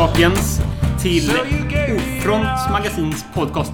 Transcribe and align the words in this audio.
sapiens 0.00 0.60
till 1.02 1.30
Ofront 1.96 2.70
Magasins 2.70 3.24
podcast 3.34 3.72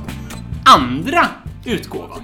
andra 0.65 1.29
utgåva. 1.65 2.15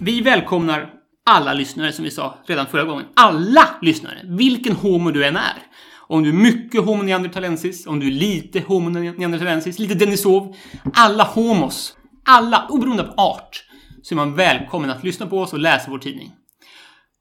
Vi 0.00 0.20
välkomnar 0.20 0.90
alla 1.30 1.54
lyssnare 1.54 1.92
som 1.92 2.04
vi 2.04 2.10
sa 2.10 2.38
redan 2.46 2.66
förra 2.66 2.84
gången. 2.84 3.06
Alla 3.16 3.68
lyssnare, 3.82 4.20
vilken 4.24 4.76
homo 4.76 5.10
du 5.10 5.26
än 5.26 5.36
är. 5.36 5.62
Om 5.96 6.22
du 6.22 6.28
är 6.28 6.32
mycket 6.32 6.84
homo 6.84 7.02
neanderthalensis, 7.02 7.86
om 7.86 8.00
du 8.00 8.06
är 8.06 8.10
lite 8.10 8.60
homo 8.60 8.90
neanderthalensis, 8.90 9.78
lite 9.78 9.94
Denisov. 9.94 10.56
Alla 10.94 11.24
homos, 11.24 11.96
alla, 12.24 12.66
oberoende 12.68 13.02
av 13.02 13.14
art, 13.16 13.64
så 14.02 14.14
är 14.14 14.16
man 14.16 14.34
välkommen 14.34 14.90
att 14.90 15.04
lyssna 15.04 15.26
på 15.26 15.40
oss 15.40 15.52
och 15.52 15.58
läsa 15.58 15.90
vår 15.90 15.98
tidning. 15.98 16.30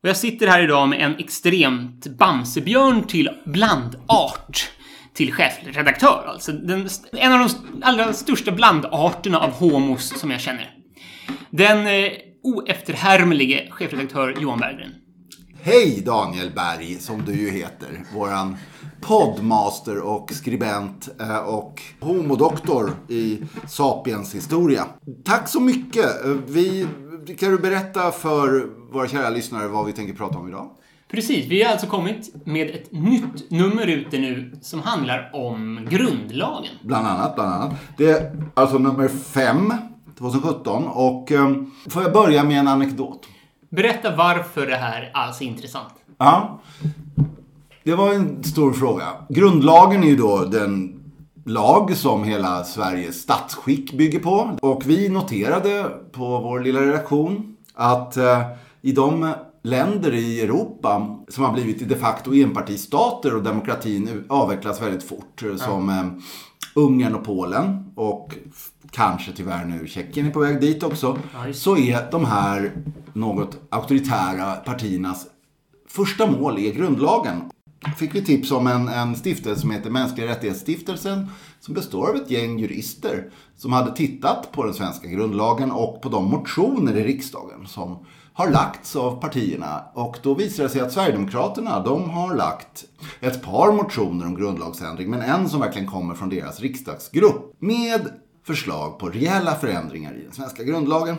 Och 0.04 0.10
jag 0.10 0.18
sitter 0.18 0.48
här 0.48 0.64
idag 0.64 0.90
med 0.90 1.02
en 1.02 1.16
extremt 1.18 2.08
Bamsebjörn 2.08 3.04
till 3.04 3.30
blandart 3.46 4.70
till 5.18 5.34
chefredaktör. 5.34 6.24
Alltså 6.28 6.52
den, 6.52 6.90
en 7.12 7.34
av 7.34 7.40
de 7.40 7.50
allra 7.82 8.14
största 8.14 8.52
blandarterna 8.52 9.40
av 9.40 9.52
homos 9.52 10.20
som 10.20 10.32
jag 10.32 10.42
känner. 10.42 10.74
Den 11.50 11.88
eh, 11.88 12.12
oefterhärmlige 12.44 13.68
chefredaktör 13.72 14.36
Johan 14.40 14.60
Berggren. 14.60 14.92
Hej 15.62 16.02
Daniel 16.06 16.52
Berg, 16.52 17.00
som 17.00 17.26
du 17.26 17.34
ju 17.34 17.50
heter. 17.50 18.04
Våran 18.14 18.58
poddmaster 19.02 20.00
och 20.00 20.32
skribent 20.32 21.10
eh, 21.20 21.38
och 21.38 21.82
homodoktor 22.00 22.92
i 23.10 23.42
Sapiens 23.68 24.36
historia. 24.36 24.86
Tack 25.26 25.48
så 25.48 25.60
mycket. 25.60 26.26
Eh, 26.26 26.32
vi, 26.48 26.88
kan 27.40 27.52
du 27.52 27.58
berätta 27.58 28.12
för 28.12 28.70
våra 28.94 29.08
kära 29.08 29.30
lyssnare 29.30 29.68
vad 29.68 29.86
vi 29.86 29.94
tänker 29.94 30.14
prata 30.14 30.38
om 30.38 30.48
idag? 30.48 30.70
Precis, 31.12 31.46
vi 31.46 31.64
har 31.64 31.72
alltså 31.72 31.88
kommit 31.88 32.46
med 32.46 32.70
ett 32.70 32.92
nytt 32.92 33.52
nummer 33.52 33.88
ute 33.88 34.18
nu 34.18 34.52
som 34.62 34.82
handlar 34.82 35.30
om 35.34 35.88
grundlagen. 35.90 36.72
Bland 36.82 37.08
annat, 37.08 37.36
bland 37.36 37.54
annat. 37.54 37.74
Det 37.98 38.10
är 38.10 38.32
alltså 38.54 38.78
nummer 38.78 39.08
fem, 39.08 39.74
2017. 40.18 40.88
Och 40.88 41.32
um, 41.32 41.72
får 41.90 42.04
jag 42.04 42.14
börja 42.14 42.44
med 42.44 42.60
en 42.60 42.68
anekdot? 42.68 43.26
Berätta 43.70 44.16
varför 44.16 44.68
det 44.68 44.76
här 44.76 45.12
alls 45.14 45.42
är 45.42 45.46
intressant. 45.46 45.94
Ja. 46.18 46.60
Det 47.84 47.96
var 47.96 48.14
en 48.14 48.44
stor 48.44 48.74
fråga. 48.74 49.06
Grundlagen 49.30 50.04
är 50.04 50.08
ju 50.08 50.16
då 50.16 50.46
den 50.46 51.00
lag 51.46 51.96
som 51.96 52.24
hela 52.24 52.64
Sveriges 52.64 53.22
statsskick 53.22 53.94
bygger 53.94 54.20
på. 54.20 54.58
Och 54.62 54.84
vi 54.86 55.10
noterade 55.10 55.86
på 56.12 56.40
vår 56.40 56.60
lilla 56.60 56.82
redaktion 56.82 57.56
att 57.74 58.18
eh, 58.18 58.42
i 58.82 58.92
de 58.92 59.34
länder 59.68 60.14
i 60.14 60.42
Europa 60.42 61.20
som 61.28 61.44
har 61.44 61.54
blivit 61.54 61.90
de 61.90 61.96
facto 61.96 62.34
enpartistater 62.34 63.36
och 63.36 63.44
demokratin 63.44 64.26
avvecklas 64.30 64.82
väldigt 64.82 65.04
fort. 65.04 65.44
Som 65.58 65.90
eh, 65.90 66.06
Ungern 66.76 67.16
och 67.16 67.26
Polen 67.26 67.92
och 67.96 68.36
kanske 68.92 69.32
tyvärr 69.32 69.66
nu 69.66 69.88
Tjeckien 69.88 70.28
är 70.28 70.32
på 70.32 70.40
väg 70.40 70.62
dit 70.62 70.84
också. 70.84 71.18
Så 71.54 71.78
är 71.78 72.12
de 72.12 72.26
här 72.26 72.72
något 73.14 73.58
auktoritära 73.70 74.56
partiernas 74.56 75.28
första 75.88 76.32
mål 76.32 76.58
är 76.60 76.74
grundlagen. 76.74 77.42
Fick 77.98 78.16
vi 78.16 78.26
tips 78.26 78.52
om 78.52 78.68
en, 78.68 78.88
en 78.88 79.16
stiftelse 79.16 79.62
som 79.62 79.72
heter 79.72 79.90
Mänskliga 79.90 80.28
rättighetsstiftelsen 80.28 81.28
som 81.60 81.74
består 81.74 82.10
av 82.10 82.16
ett 82.16 82.32
gäng 82.32 82.60
jurister 82.60 83.30
som 83.58 83.74
hade 83.74 83.96
tittat 83.96 84.52
på 84.52 84.64
den 84.64 84.74
svenska 84.74 85.08
grundlagen 85.08 85.72
och 85.72 86.02
på 86.02 86.10
de 86.10 86.26
motioner 86.26 86.98
i 86.98 87.04
riksdagen 87.04 87.68
som 87.68 88.06
har 88.38 88.50
lagts 88.50 88.96
av 88.96 89.22
partierna. 89.22 89.84
Och 89.94 90.18
då 90.24 90.34
visar 90.34 90.64
det 90.64 90.70
sig 90.70 90.82
att 90.82 90.92
Sverigedemokraterna, 90.92 91.80
de 91.80 92.10
har 92.10 92.36
lagt 92.36 92.86
ett 93.20 93.44
par 93.44 93.72
motioner 93.72 94.26
om 94.26 94.36
grundlagsändring, 94.36 95.10
men 95.10 95.22
en 95.22 95.50
som 95.50 95.60
verkligen 95.60 95.88
kommer 95.88 96.16
från 96.16 96.30
deras 96.30 96.60
riksdagsgrupp. 96.60 97.56
Med 97.60 98.10
förslag 98.48 99.00
på 99.00 99.10
rejäla 99.10 99.56
förändringar 99.56 100.14
i 100.14 100.24
den 100.24 100.32
svenska 100.32 100.64
grundlagen. 100.64 101.16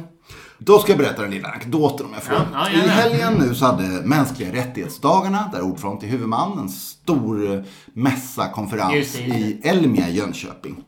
Då 0.58 0.78
ska 0.78 0.92
jag 0.92 0.98
berätta 0.98 1.22
den 1.22 1.30
lilla 1.30 1.48
anekdoten 1.48 2.06
om 2.06 2.12
jag 2.12 2.22
får. 2.22 2.34
Ja, 2.34 2.68
ja, 2.72 2.84
I 2.84 2.88
helgen 2.88 3.34
nu 3.34 3.54
så 3.54 3.64
hade 3.64 4.02
Mänskliga 4.04 4.52
rättighetsdagarna, 4.52 5.50
där 5.52 5.62
Ordfront 5.62 6.02
är 6.02 6.06
huvudman, 6.06 6.58
en 6.58 6.68
stor 6.68 7.64
mässa, 7.92 8.48
konferens 8.48 9.16
i 9.16 9.60
Elmia, 9.64 10.08
Jönköping. 10.08 10.84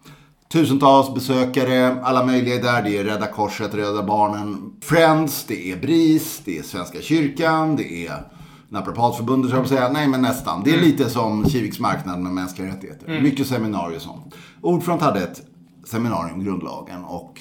Tusentals 0.53 1.15
besökare, 1.15 2.03
alla 2.03 2.27
möjliga 2.27 2.55
är 2.55 2.63
där. 2.63 2.83
Det 2.83 2.99
är 2.99 3.05
Rädda 3.05 3.27
Korset, 3.27 3.75
Rädda 3.75 4.03
Barnen, 4.03 4.73
Friends, 4.81 5.45
det 5.45 5.73
är 5.73 5.77
BRIS, 5.77 6.43
det 6.45 6.59
är 6.59 6.63
Svenska 6.63 7.01
kyrkan, 7.01 7.77
det 7.77 8.07
är 8.07 8.23
Naprapatförbundet, 8.69 9.53
jag 9.53 9.69
säga. 9.69 9.89
Nej, 9.89 10.09
men 10.09 10.23
nästan. 10.23 10.63
Det 10.65 10.71
är 10.71 10.75
mm. 10.75 10.87
lite 10.87 11.11
som 11.11 11.51
Kiviks 11.51 11.81
marknad 11.81 12.21
med 12.21 12.33
mänskliga 12.33 12.69
rättigheter. 12.69 13.09
Mm. 13.09 13.23
Mycket 13.23 13.47
seminarier 13.47 13.97
och 13.97 14.03
sånt. 14.03 14.35
Ordfront 14.61 15.03
hade 15.03 15.21
ett 15.21 15.43
seminarium 15.85 16.35
om 16.35 16.45
grundlagen 16.45 17.05
och 17.05 17.41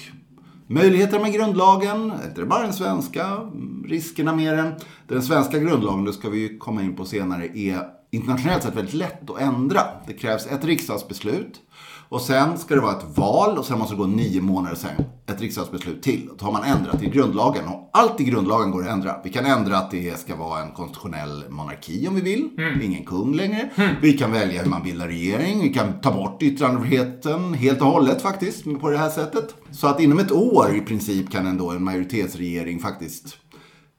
möjligheter 0.67 1.19
med 1.19 1.33
grundlagen, 1.33 2.13
inte 2.27 2.45
bara 2.45 2.63
den 2.63 2.73
svenska, 2.73 3.37
riskerna 3.85 4.35
med 4.35 4.57
den. 4.57 4.73
Den 5.07 5.21
svenska 5.21 5.59
grundlagen, 5.59 6.05
det 6.05 6.13
ska 6.13 6.29
vi 6.29 6.57
komma 6.57 6.81
in 6.81 6.95
på 6.95 7.05
senare, 7.05 7.45
är 7.45 7.83
internationellt 8.11 8.63
sett 8.63 8.75
väldigt 8.75 8.93
lätt 8.93 9.29
att 9.29 9.41
ändra. 9.41 9.81
Det 10.07 10.13
krävs 10.13 10.47
ett 10.47 10.65
riksdagsbeslut 10.65 11.61
och 12.09 12.21
sen 12.21 12.57
ska 12.57 12.75
det 12.75 12.81
vara 12.81 12.97
ett 12.97 13.17
val 13.17 13.57
och 13.57 13.65
sen 13.65 13.79
måste 13.79 13.93
det 13.93 13.97
gå 13.97 14.07
nio 14.07 14.41
månader 14.41 14.75
sen 14.75 15.05
ett 15.27 15.41
riksdagsbeslut 15.41 16.03
till. 16.03 16.29
Då 16.39 16.45
har 16.45 16.51
man 16.51 16.63
ändrat 16.63 17.03
i 17.03 17.09
grundlagen 17.09 17.67
och 17.67 17.89
allt 17.93 18.21
i 18.21 18.23
grundlagen 18.23 18.71
går 18.71 18.81
att 18.81 18.89
ändra. 18.89 19.15
Vi 19.23 19.29
kan 19.29 19.45
ändra 19.45 19.77
att 19.77 19.91
det 19.91 20.19
ska 20.19 20.35
vara 20.35 20.61
en 20.61 20.71
konstitutionell 20.71 21.43
monarki 21.49 22.07
om 22.07 22.15
vi 22.15 22.21
vill. 22.21 22.49
Mm. 22.57 22.81
Ingen 22.81 23.05
kung 23.05 23.35
längre. 23.35 23.69
Mm. 23.75 23.95
Vi 24.01 24.13
kan 24.13 24.31
välja 24.31 24.61
hur 24.61 24.69
man 24.69 24.83
bildar 24.83 25.07
regering. 25.07 25.61
Vi 25.61 25.73
kan 25.73 26.01
ta 26.01 26.11
bort 26.11 26.43
yttrandefriheten 26.43 27.53
helt 27.53 27.81
och 27.81 27.87
hållet 27.87 28.21
faktiskt 28.21 28.63
på 28.81 28.89
det 28.89 28.97
här 28.97 29.09
sättet. 29.09 29.55
Så 29.71 29.87
att 29.87 29.99
inom 29.99 30.19
ett 30.19 30.31
år 30.31 30.75
i 30.75 30.81
princip 30.81 31.31
kan 31.31 31.47
ändå 31.47 31.71
en 31.71 31.83
majoritetsregering 31.83 32.79
faktiskt 32.79 33.37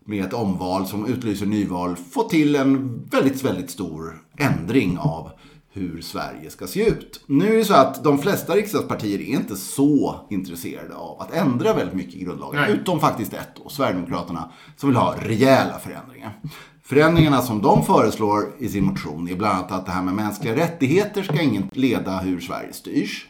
med 0.06 0.25
ett 0.25 0.32
omval 0.32 0.87
som 0.87 1.06
utlyser 1.06 1.47
nyval 1.47 1.97
få 1.97 2.22
till 2.22 2.56
en 2.56 3.03
väldigt, 3.10 3.44
väldigt 3.44 3.71
stor 3.71 4.22
ändring 4.37 4.98
av 4.98 5.31
hur 5.73 6.01
Sverige 6.01 6.51
ska 6.51 6.67
se 6.67 6.89
ut. 6.89 7.25
Nu 7.27 7.53
är 7.55 7.57
det 7.59 7.65
så 7.65 7.75
att 7.75 8.05
de 8.05 8.19
flesta 8.19 8.55
riksdagspartier 8.55 9.19
är 9.19 9.25
inte 9.25 9.57
så 9.57 10.27
intresserade 10.31 10.95
av 10.95 11.21
att 11.21 11.35
ändra 11.35 11.75
väldigt 11.75 11.95
mycket 11.95 12.15
i 12.15 12.25
grundlagen. 12.25 12.61
Nej. 12.61 12.73
Utom 12.73 13.01
faktiskt 13.01 13.33
ett 13.33 13.49
då, 13.63 13.69
Sverigedemokraterna, 13.69 14.53
som 14.77 14.89
vill 14.89 14.97
ha 14.97 15.15
rejäla 15.21 15.79
förändringar. 15.79 16.41
Förändringarna 16.83 17.43
som 17.43 17.63
de 17.63 17.85
föreslår 17.85 18.53
i 18.59 18.69
sin 18.69 18.85
motion 18.85 19.29
är 19.29 19.37
bland 19.37 19.59
annat 19.59 19.73
att 19.73 19.87
det 19.87 19.93
här 19.93 20.03
med 20.03 20.15
mänskliga 20.15 20.57
rättigheter 20.57 21.23
ska 21.23 21.43
ingen 21.43 21.71
leda 21.73 22.19
hur 22.19 22.41
Sverige 22.41 22.73
styrs. 22.73 23.29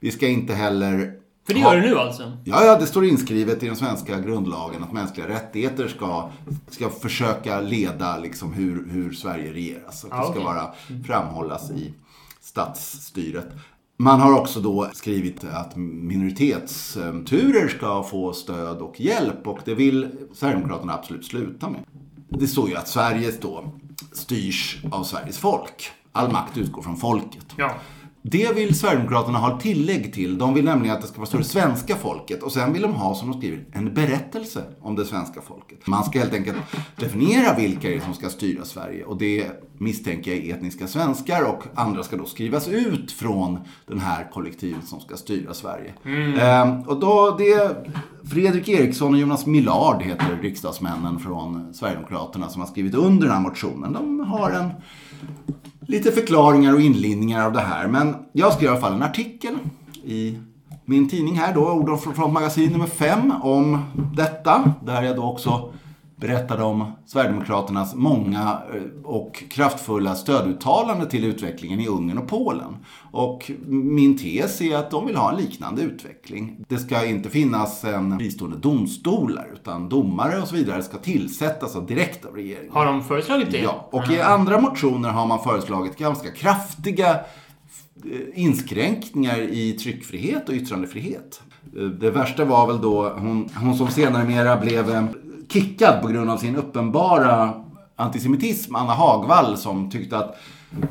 Vi 0.00 0.10
ska 0.10 0.28
inte 0.28 0.54
heller 0.54 1.21
för 1.46 1.54
det 1.54 1.60
gör 1.60 1.76
det 1.76 1.82
nu 1.82 1.98
alltså? 1.98 2.32
Ja, 2.44 2.64
ja, 2.64 2.78
det 2.78 2.86
står 2.86 3.04
inskrivet 3.04 3.62
i 3.62 3.66
den 3.66 3.76
svenska 3.76 4.20
grundlagen 4.20 4.82
att 4.82 4.92
mänskliga 4.92 5.28
rättigheter 5.28 5.88
ska, 5.88 6.30
ska 6.68 6.90
försöka 6.90 7.60
leda 7.60 8.18
liksom 8.18 8.52
hur, 8.52 8.88
hur 8.90 9.12
Sverige 9.12 9.52
regeras. 9.52 10.04
Att 10.04 10.12
ah, 10.12 10.16
det 10.16 10.22
ska 10.22 10.32
okay. 10.32 10.44
vara, 10.44 10.74
framhållas 11.06 11.70
i 11.70 11.94
statsstyret. 12.40 13.48
Man 13.96 14.20
har 14.20 14.38
också 14.38 14.60
då 14.60 14.90
skrivit 14.92 15.44
att 15.44 15.76
minoritetsturer 15.76 17.68
ska 17.68 18.02
få 18.02 18.32
stöd 18.32 18.78
och 18.78 19.00
hjälp 19.00 19.46
och 19.46 19.58
det 19.64 19.74
vill 19.74 20.08
Sverigedemokraterna 20.34 20.94
absolut 20.94 21.24
sluta 21.24 21.70
med. 21.70 21.80
Det 22.28 22.46
står 22.46 22.68
ju 22.68 22.76
att 22.76 22.88
Sverige 22.88 23.32
då 23.40 23.72
styrs 24.12 24.82
av 24.92 25.04
Sveriges 25.04 25.38
folk. 25.38 25.90
All 26.12 26.32
makt 26.32 26.56
utgår 26.58 26.82
från 26.82 26.96
folket. 26.96 27.46
Ja. 27.56 27.74
Det 28.24 28.56
vill 28.56 28.78
Sverigedemokraterna 28.78 29.38
ha 29.38 29.60
tillägg 29.60 30.12
till. 30.12 30.38
De 30.38 30.54
vill 30.54 30.64
nämligen 30.64 30.96
att 30.96 31.02
det 31.02 31.08
ska 31.08 31.18
vara 31.18 31.30
så 31.30 31.38
det 31.38 31.44
svenska 31.44 31.96
folket. 31.96 32.42
Och 32.42 32.52
sen 32.52 32.72
vill 32.72 32.82
de 32.82 32.94
ha, 32.94 33.14
som 33.14 33.30
de 33.30 33.38
skriver, 33.38 33.64
en 33.72 33.94
berättelse 33.94 34.64
om 34.80 34.96
det 34.96 35.04
svenska 35.04 35.40
folket. 35.40 35.86
Man 35.86 36.04
ska 36.04 36.18
helt 36.18 36.34
enkelt 36.34 36.56
definiera 36.96 37.56
vilka 37.56 37.88
det 37.88 37.96
är 37.96 38.00
som 38.00 38.14
ska 38.14 38.28
styra 38.28 38.64
Sverige. 38.64 39.04
Och 39.04 39.16
det 39.16 39.46
misstänker 39.78 40.30
jag 40.30 40.44
är 40.44 40.54
etniska 40.54 40.86
svenskar 40.86 41.42
och 41.42 41.62
andra 41.74 42.02
ska 42.02 42.16
då 42.16 42.24
skrivas 42.24 42.68
ut 42.68 43.12
från 43.12 43.58
den 43.86 43.98
här 43.98 44.30
kollektivet 44.32 44.84
som 44.84 45.00
ska 45.00 45.16
styra 45.16 45.54
Sverige. 45.54 45.94
Mm. 46.04 46.38
Ehm, 46.38 46.80
och 46.80 47.00
då 47.00 47.36
det 47.38 47.86
Fredrik 48.30 48.68
Eriksson 48.68 49.14
och 49.14 49.20
Jonas 49.20 49.46
Millard 49.46 50.02
heter 50.02 50.38
riksdagsmännen 50.42 51.18
från 51.18 51.74
Sverigedemokraterna 51.74 52.48
som 52.48 52.60
har 52.60 52.68
skrivit 52.68 52.94
under 52.94 53.26
den 53.26 53.36
här 53.36 53.42
motionen. 53.42 53.92
De 53.92 54.20
har 54.20 54.50
en 54.50 54.70
lite 55.86 56.12
förklaringar 56.12 56.74
och 56.74 56.80
inlindningar 56.80 57.46
av 57.46 57.52
det 57.52 57.60
här. 57.60 57.86
Men 57.86 58.14
jag 58.32 58.52
skrev 58.52 58.66
i 58.66 58.68
alla 58.68 58.80
fall 58.80 58.92
en 58.92 59.02
artikel 59.02 59.54
i 60.04 60.38
min 60.84 61.08
tidning 61.08 61.38
här 61.38 61.54
då, 61.54 61.72
Ord 61.72 62.00
från 62.14 62.32
Magasin 62.32 62.72
nummer 62.72 62.86
5 62.86 63.32
om 63.42 63.84
detta. 64.16 64.74
Där 64.84 65.02
jag 65.02 65.16
då 65.16 65.22
också 65.22 65.72
berättade 66.22 66.62
om 66.62 66.92
Sverigedemokraternas 67.06 67.94
många 67.94 68.62
eh, 68.74 69.04
och 69.04 69.44
kraftfulla 69.50 70.14
stöduttalande 70.14 71.06
till 71.06 71.24
utvecklingen 71.24 71.80
i 71.80 71.86
Ungern 71.86 72.18
och 72.18 72.28
Polen. 72.28 72.76
Och 73.10 73.50
min 73.68 74.18
tes 74.18 74.60
är 74.60 74.76
att 74.76 74.90
de 74.90 75.06
vill 75.06 75.16
ha 75.16 75.30
en 75.30 75.36
liknande 75.36 75.82
utveckling. 75.82 76.64
Det 76.68 76.78
ska 76.78 77.06
inte 77.06 77.30
finnas 77.30 77.84
en 77.84 78.18
fristående 78.18 78.56
domstolar 78.56 79.50
utan 79.52 79.88
domare 79.88 80.40
och 80.40 80.48
så 80.48 80.54
vidare 80.54 80.82
ska 80.82 80.98
tillsättas 80.98 81.86
direkt 81.86 82.24
av 82.24 82.34
regeringen. 82.34 82.72
Har 82.72 82.86
de 82.86 83.04
föreslagit 83.04 83.50
det? 83.50 83.58
Ja, 83.58 83.88
och 83.92 84.10
i 84.10 84.20
andra 84.20 84.60
motioner 84.60 85.08
har 85.08 85.26
man 85.26 85.42
föreslagit 85.42 85.98
ganska 85.98 86.30
kraftiga 86.30 87.10
eh, 87.10 88.20
inskränkningar 88.34 89.38
i 89.38 89.72
tryckfrihet 89.72 90.48
och 90.48 90.54
yttrandefrihet. 90.54 91.42
Eh, 91.76 91.82
det 91.82 92.10
värsta 92.10 92.44
var 92.44 92.66
väl 92.66 92.80
då 92.80 93.08
hon, 93.08 93.48
hon 93.54 93.76
som 93.76 93.88
senare 93.88 94.24
mera 94.24 94.56
blev 94.56 95.08
kickad 95.52 96.02
på 96.02 96.08
grund 96.08 96.30
av 96.30 96.36
sin 96.36 96.56
uppenbara 96.56 97.52
antisemitism, 97.96 98.76
Anna 98.76 98.92
Hagvall, 98.92 99.56
som 99.56 99.90
tyckte 99.90 100.16
att 100.16 100.36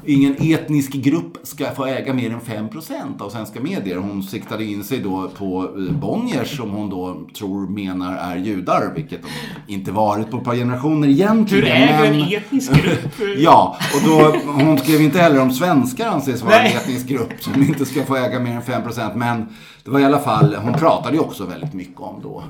ingen 0.05 0.35
etnisk 0.39 0.91
grupp 0.91 1.37
ska 1.43 1.71
få 1.71 1.85
äga 1.85 2.13
mer 2.13 2.31
än 2.31 2.69
5% 2.69 3.21
av 3.21 3.29
svenska 3.29 3.61
medier. 3.61 3.97
Hon 3.97 4.23
siktade 4.23 4.63
in 4.63 4.83
sig 4.83 4.99
då 4.99 5.31
på 5.37 5.63
eh, 5.63 5.93
Bonniers 5.93 6.57
som 6.57 6.69
hon 6.69 6.89
då 6.89 7.21
tror 7.37 7.67
menar 7.67 8.17
är 8.17 8.37
judar, 8.37 8.91
vilket 8.95 9.21
de 9.21 9.73
inte 9.73 9.91
varit 9.91 10.31
på 10.31 10.37
ett 10.37 10.43
par 10.43 10.55
generationer 10.55 11.07
egentligen. 11.07 11.65
Hur 11.65 11.73
äger 11.73 12.11
men... 12.11 12.21
en 12.21 12.33
etnisk 12.33 12.71
grupp? 12.73 13.13
ja, 13.37 13.77
och 13.95 14.09
då, 14.09 14.39
hon 14.51 14.77
skrev 14.77 15.01
inte 15.01 15.19
heller 15.19 15.41
om 15.41 15.51
svenskar 15.51 16.07
anses 16.07 16.41
vara 16.41 16.59
en 16.59 16.77
etnisk 16.77 17.07
grupp 17.07 17.33
som 17.39 17.61
inte 17.61 17.85
ska 17.85 18.03
få 18.03 18.15
äga 18.15 18.39
mer 18.39 18.51
än 18.51 18.61
5%. 18.61 19.15
Men 19.15 19.47
det 19.83 19.91
var 19.91 19.99
i 19.99 20.05
alla 20.05 20.19
fall, 20.19 20.55
hon 20.55 20.73
pratade 20.73 21.15
ju 21.15 21.19
också 21.19 21.45
väldigt 21.45 21.73
mycket 21.73 21.99
om 22.01 22.19
då 22.23 22.43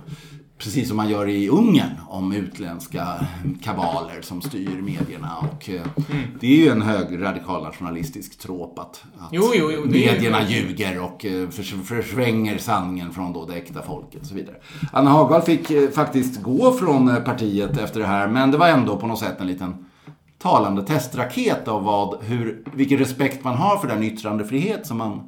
precis 0.63 0.87
som 0.87 0.97
man 0.97 1.09
gör 1.09 1.29
i 1.29 1.49
Ungern 1.49 1.91
om 2.07 2.33
utländska 2.33 3.27
kabaler 3.63 4.21
som 4.21 4.41
styr 4.41 4.81
medierna. 4.81 5.37
Och 5.37 5.69
eh, 5.69 5.81
mm. 6.11 6.23
Det 6.39 6.47
är 6.47 6.55
ju 6.55 6.69
en 6.69 6.81
hög 6.81 7.21
radikal 7.21 7.63
nationalistisk 7.63 8.39
tråp 8.39 8.79
att, 8.79 9.03
att 9.19 9.29
jo, 9.31 9.51
jo, 9.55 9.71
jo, 9.71 9.85
medierna 9.85 10.49
ljuger 10.49 11.01
och 11.01 11.25
eh, 11.25 11.49
förvränger 11.49 12.57
sanningen 12.57 13.13
från 13.13 13.33
då 13.33 13.45
det 13.45 13.55
äkta 13.55 13.81
folket 13.81 14.21
och 14.21 14.27
så 14.27 14.35
vidare. 14.35 14.55
Anna 14.91 15.09
Hagvall 15.09 15.41
fick 15.41 15.71
eh, 15.71 15.89
faktiskt 15.89 16.41
gå 16.41 16.73
från 16.73 17.23
partiet 17.25 17.77
efter 17.77 17.99
det 17.99 18.07
här 18.07 18.27
men 18.27 18.51
det 18.51 18.57
var 18.57 18.67
ändå 18.67 18.97
på 18.97 19.07
något 19.07 19.19
sätt 19.19 19.39
en 19.39 19.47
liten 19.47 19.85
talande 20.41 20.83
testraket 20.83 21.67
av 21.67 21.83
vad, 21.83 22.23
hur, 22.23 22.63
vilken 22.73 22.97
respekt 22.97 23.43
man 23.43 23.55
har 23.55 23.77
för 23.77 23.87
den 23.87 24.03
yttrandefrihet 24.03 24.87
som 24.87 24.97
man, 24.97 25.21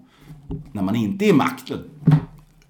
när 0.72 0.84
man 0.84 0.96
inte 0.96 1.26
är 1.26 1.30
i 1.30 1.34
makten, 1.34 1.80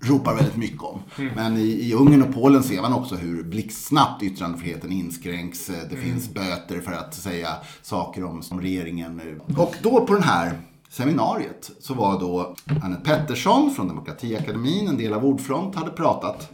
ropar 0.04 0.36
väldigt 0.36 0.58
mycket 0.58 0.82
om. 0.82 1.00
Mm. 1.18 1.34
Men 1.36 1.58
i, 1.58 1.90
i 1.90 1.94
Ungern 1.94 2.22
och 2.22 2.34
Polen 2.34 2.64
ser 2.64 2.82
man 2.82 2.94
också 2.94 3.16
hur 3.16 3.44
blixtsnabbt 3.44 4.24
yttrandefriheten 4.24 4.92
inskränks. 4.92 5.66
Det 5.66 5.96
mm. 5.96 6.02
finns 6.02 6.34
böter 6.34 6.82
för 6.82 6.92
att 6.92 7.14
säga 7.14 7.50
saker 7.82 8.24
om 8.24 8.44
som 8.44 8.62
regeringen. 8.62 9.42
Och 9.58 9.76
då 9.82 10.06
på 10.06 10.14
den 10.14 10.24
här 10.24 10.60
seminariet 10.90 11.72
så 11.80 11.94
var 11.94 12.20
då 12.20 12.56
Anette 12.84 13.04
Pettersson 13.04 13.72
från 13.72 13.88
Demokratiakademin, 13.88 14.88
en 14.88 14.98
del 14.98 15.14
av 15.14 15.26
Ordfront, 15.26 15.76
hade 15.76 15.92
pratat 15.92 16.52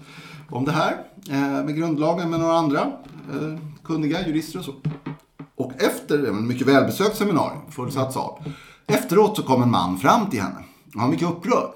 om 0.49 0.65
det 0.65 0.71
här 0.71 0.97
eh, 1.29 1.65
med 1.65 1.75
grundlagen 1.75 2.29
med 2.29 2.39
några 2.39 2.53
andra 2.53 2.79
eh, 2.79 3.59
kunniga 3.83 4.27
jurister 4.27 4.59
och 4.59 4.65
så. 4.65 4.73
Och 5.55 5.73
efter 5.83 6.27
en 6.27 6.47
mycket 6.47 6.67
välbesökt 6.67 7.17
seminarium, 7.17 7.61
fullsatt 7.69 8.13
sal, 8.13 8.43
efteråt 8.87 9.37
så 9.37 9.43
kom 9.43 9.63
en 9.63 9.71
man 9.71 9.97
fram 9.97 10.29
till 10.29 10.41
henne. 10.41 10.63
Han 10.93 11.03
var 11.03 11.09
mycket 11.09 11.29
upprörd. 11.29 11.71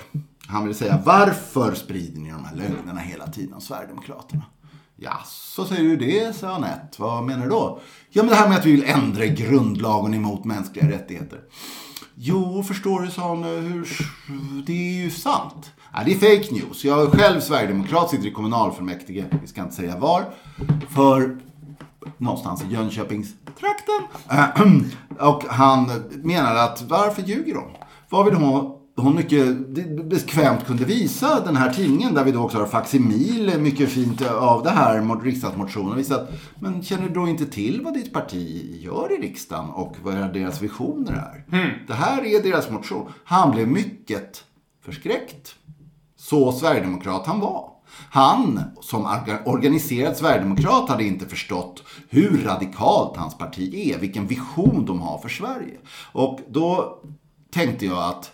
Han 0.53 0.65
vill 0.65 0.75
säga 0.75 1.01
varför 1.05 1.75
sprider 1.75 2.19
ni 2.21 2.31
de 2.31 2.45
här 2.45 2.55
lögnerna 2.55 2.99
hela 2.99 3.27
tiden 3.27 3.53
om 3.53 3.61
Sverigedemokraterna? 3.61 4.43
Ja, 4.95 5.19
så 5.25 5.65
säger 5.65 5.83
du 5.83 5.97
det, 5.97 6.35
sa 6.35 6.55
Anette. 6.55 7.01
Vad 7.01 7.23
menar 7.23 7.43
du 7.43 7.49
då? 7.49 7.79
Ja, 8.09 8.23
men 8.23 8.29
det 8.29 8.35
här 8.35 8.49
med 8.49 8.57
att 8.57 8.65
vi 8.65 8.71
vill 8.71 8.83
ändra 8.83 9.25
grundlagen 9.25 10.13
emot 10.13 10.45
mänskliga 10.45 10.89
rättigheter. 10.89 11.39
Jo, 12.15 12.63
förstår 12.63 13.01
du, 13.01 13.11
sa 13.11 13.29
hon, 13.29 13.43
hur... 13.43 13.87
det 14.65 14.73
är 14.73 15.03
ju 15.03 15.09
sant. 15.09 15.71
Ja, 15.93 15.99
det 16.05 16.11
är 16.11 16.15
fake 16.15 16.53
news. 16.53 16.85
Jag 16.85 17.01
är 17.01 17.07
själv 17.07 17.39
sverigedemokrat, 17.39 18.09
sitter 18.09 18.27
i 18.27 18.31
kommunalfullmäktige, 18.31 19.25
vi 19.41 19.47
ska 19.47 19.61
inte 19.61 19.75
säga 19.75 19.97
var, 19.97 20.25
för 20.89 21.37
någonstans 22.17 22.63
i 22.63 22.73
Jönköpingstrakten. 22.73 24.01
Och 25.19 25.43
han 25.43 25.91
menade 26.23 26.63
att 26.63 26.81
varför 26.81 27.21
ljuger 27.21 27.53
de? 27.53 27.63
Vad 28.09 28.25
vill 28.25 28.33
de 28.33 28.43
ha 28.43 28.82
hon 28.95 29.15
mycket 29.15 29.57
bekvämt 30.09 30.65
kunde 30.65 30.85
visa 30.85 31.39
den 31.45 31.55
här 31.55 31.73
tidningen 31.73 32.13
där 32.13 32.23
vi 32.23 32.31
då 32.31 32.43
också 32.43 32.57
har 32.57 32.65
facsimil 32.65 33.59
mycket 33.59 33.89
fint 33.89 34.21
av 34.21 34.63
det 34.63 34.69
här 34.69 35.21
riksdagsmotionen. 35.23 35.97
Visat, 35.97 36.29
men 36.59 36.83
känner 36.83 37.07
du 37.07 37.13
då 37.13 37.27
inte 37.27 37.45
till 37.45 37.81
vad 37.81 37.93
ditt 37.93 38.13
parti 38.13 38.75
gör 38.81 39.11
i 39.11 39.27
riksdagen 39.27 39.69
och 39.69 39.95
vad 40.03 40.33
deras 40.33 40.61
visioner 40.61 41.11
är? 41.11 41.57
Mm. 41.57 41.69
Det 41.87 41.93
här 41.93 42.25
är 42.25 42.43
deras 42.43 42.69
motion. 42.69 43.11
Han 43.23 43.51
blev 43.51 43.67
mycket 43.67 44.43
förskräckt. 44.85 45.55
Så 46.17 46.51
sverigedemokrat 46.51 47.27
han 47.27 47.39
var. 47.39 47.69
Han, 48.09 48.61
som 48.81 49.07
organiserad 49.45 50.17
sverigedemokrat, 50.17 50.89
hade 50.89 51.03
inte 51.03 51.25
förstått 51.25 51.83
hur 52.09 52.43
radikalt 52.43 53.17
hans 53.17 53.37
parti 53.37 53.73
är, 53.73 53.99
vilken 53.99 54.27
vision 54.27 54.85
de 54.85 55.01
har 55.01 55.17
för 55.17 55.29
Sverige. 55.29 55.77
Och 56.11 56.39
då 56.49 56.99
tänkte 57.53 57.85
jag 57.85 58.03
att 58.03 58.31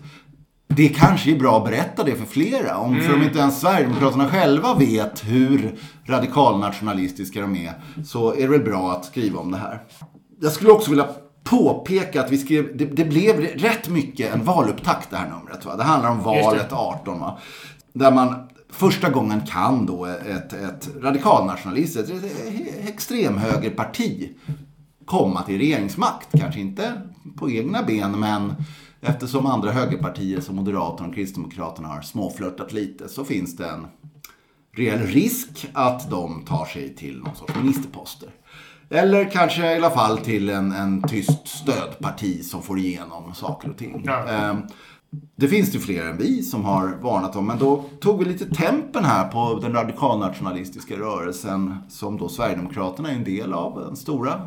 det 0.75 0.89
kanske 0.89 1.31
är 1.31 1.39
bra 1.39 1.57
att 1.57 1.65
berätta 1.65 2.03
det 2.03 2.15
för 2.15 2.25
flera. 2.25 2.77
Om, 2.77 2.93
mm. 2.93 3.05
För 3.05 3.13
om 3.13 3.21
inte 3.21 3.39
ens 3.39 3.59
Sverigedemokraterna 3.59 4.29
själva 4.29 4.73
vet 4.73 5.25
hur 5.25 5.75
radikalnationalistiska 6.05 7.41
de 7.41 7.55
är 7.55 7.73
så 8.05 8.33
är 8.33 8.41
det 8.41 8.47
väl 8.47 8.63
bra 8.63 8.91
att 8.91 9.05
skriva 9.05 9.39
om 9.39 9.51
det 9.51 9.57
här. 9.57 9.83
Jag 10.41 10.51
skulle 10.51 10.71
också 10.71 10.89
vilja 10.89 11.07
påpeka 11.43 12.21
att 12.21 12.31
vi 12.31 12.37
skrev, 12.37 12.77
det, 12.77 12.85
det 12.85 13.05
blev 13.05 13.39
rätt 13.41 13.89
mycket 13.89 14.33
en 14.33 14.43
valupptakt 14.43 15.09
det 15.11 15.17
här 15.17 15.29
numret. 15.29 15.65
Va? 15.65 15.75
Det 15.75 15.83
handlar 15.83 16.09
om 16.09 16.23
valet 16.23 16.73
18. 16.73 17.19
Va? 17.19 17.37
Där 17.93 18.11
man 18.11 18.35
första 18.71 19.09
gången 19.09 19.41
kan 19.41 19.85
då 19.85 20.05
ett, 20.05 20.53
ett 20.53 20.89
radikalnationalistiskt, 21.01 22.09
ett, 22.09 22.23
ett 22.23 22.89
extremhögerparti 22.89 24.29
komma 25.05 25.41
till 25.41 25.57
regeringsmakt. 25.57 26.27
Kanske 26.39 26.59
inte 26.59 27.01
på 27.37 27.49
egna 27.49 27.83
ben 27.83 28.19
men 28.19 28.53
Eftersom 29.01 29.45
andra 29.45 29.71
högerpartier 29.71 30.41
som 30.41 30.55
Moderaterna 30.55 31.09
och 31.09 31.15
Kristdemokraterna 31.15 31.87
har 31.87 32.01
småflörtat 32.01 32.73
lite 32.73 33.09
så 33.09 33.25
finns 33.25 33.55
det 33.55 33.65
en 33.65 33.87
reell 34.75 34.99
risk 34.99 35.67
att 35.73 36.09
de 36.09 36.45
tar 36.45 36.65
sig 36.65 36.95
till 36.95 37.19
någon 37.19 37.35
sorts 37.35 37.55
ministerposter. 37.55 38.29
Eller 38.89 39.31
kanske 39.31 39.73
i 39.73 39.75
alla 39.75 39.89
fall 39.89 40.17
till 40.17 40.49
en, 40.49 40.71
en 40.71 41.01
tyst 41.01 41.47
stödparti 41.47 42.45
som 42.45 42.61
får 42.61 42.79
igenom 42.79 43.33
saker 43.35 43.69
och 43.69 43.77
ting. 43.77 44.01
Ja. 44.05 44.57
Det 45.35 45.47
finns 45.47 45.71
det 45.71 45.79
fler 45.79 46.05
än 46.05 46.17
vi 46.17 46.43
som 46.43 46.65
har 46.65 46.87
varnat 47.01 47.35
om, 47.35 47.47
men 47.47 47.59
då 47.59 47.85
tog 47.99 48.19
vi 48.19 48.25
lite 48.25 48.55
tempen 48.55 49.05
här 49.05 49.27
på 49.27 49.59
den 49.61 49.73
radikalnationalistiska 49.73 50.95
rörelsen 50.95 51.75
som 51.89 52.17
då 52.17 52.29
Sverigedemokraterna 52.29 53.11
är 53.11 53.15
en 53.15 53.23
del 53.23 53.53
av, 53.53 53.79
den 53.79 53.95
stora 53.95 54.41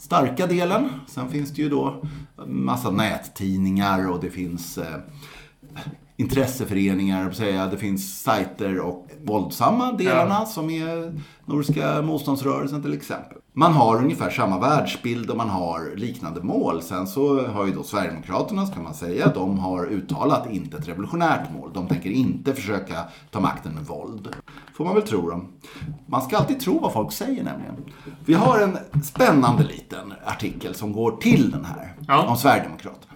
starka 0.00 0.46
delen. 0.46 0.88
Sen 1.06 1.28
finns 1.28 1.50
det 1.50 1.62
ju 1.62 1.68
då 1.68 2.02
massa 2.46 2.90
nättidningar 2.90 4.10
och 4.10 4.20
det 4.20 4.30
finns 4.30 4.78
eh, 4.78 4.96
intresseföreningar, 6.16 7.30
säga. 7.30 7.66
det 7.66 7.76
finns 7.76 8.22
sajter 8.22 8.80
och 8.80 9.08
våldsamma 9.24 9.92
delarna 9.92 10.36
ja. 10.40 10.46
som 10.46 10.70
är 10.70 11.20
Nordiska 11.46 12.02
motståndsrörelsen 12.02 12.82
till 12.82 12.92
exempel. 12.92 13.38
Man 13.56 13.72
har 13.72 13.96
ungefär 13.96 14.30
samma 14.30 14.58
världsbild 14.58 15.30
och 15.30 15.36
man 15.36 15.48
har 15.48 15.96
liknande 15.96 16.42
mål. 16.42 16.82
Sen 16.82 17.06
så 17.06 17.46
har 17.46 17.66
ju 17.66 17.72
då 17.72 17.82
Sverigedemokraterna, 17.82 18.66
kan 18.66 18.82
man 18.82 18.94
säga, 18.94 19.32
de 19.34 19.58
har 19.58 19.86
uttalat 19.86 20.50
inte 20.50 20.76
ett 20.76 20.88
revolutionärt 20.88 21.52
mål. 21.52 21.70
De 21.74 21.88
tänker 21.88 22.10
inte 22.10 22.54
försöka 22.54 23.04
ta 23.30 23.40
makten 23.40 23.74
med 23.74 23.84
våld. 23.84 24.28
Får 24.76 24.84
man 24.84 24.94
väl 24.94 25.02
tro 25.02 25.30
dem. 25.30 25.48
Man 26.06 26.22
ska 26.22 26.36
alltid 26.36 26.60
tro 26.60 26.78
vad 26.78 26.92
folk 26.92 27.12
säger 27.12 27.44
nämligen. 27.44 27.76
Vi 28.24 28.34
har 28.34 28.58
en 28.58 29.02
spännande 29.02 29.64
liten 29.64 30.14
artikel 30.24 30.74
som 30.74 30.92
går 30.92 31.16
till 31.16 31.50
den 31.50 31.64
här, 31.64 31.94
ja. 32.08 32.26
om 32.26 32.36
Sverigedemokraterna. 32.36 33.12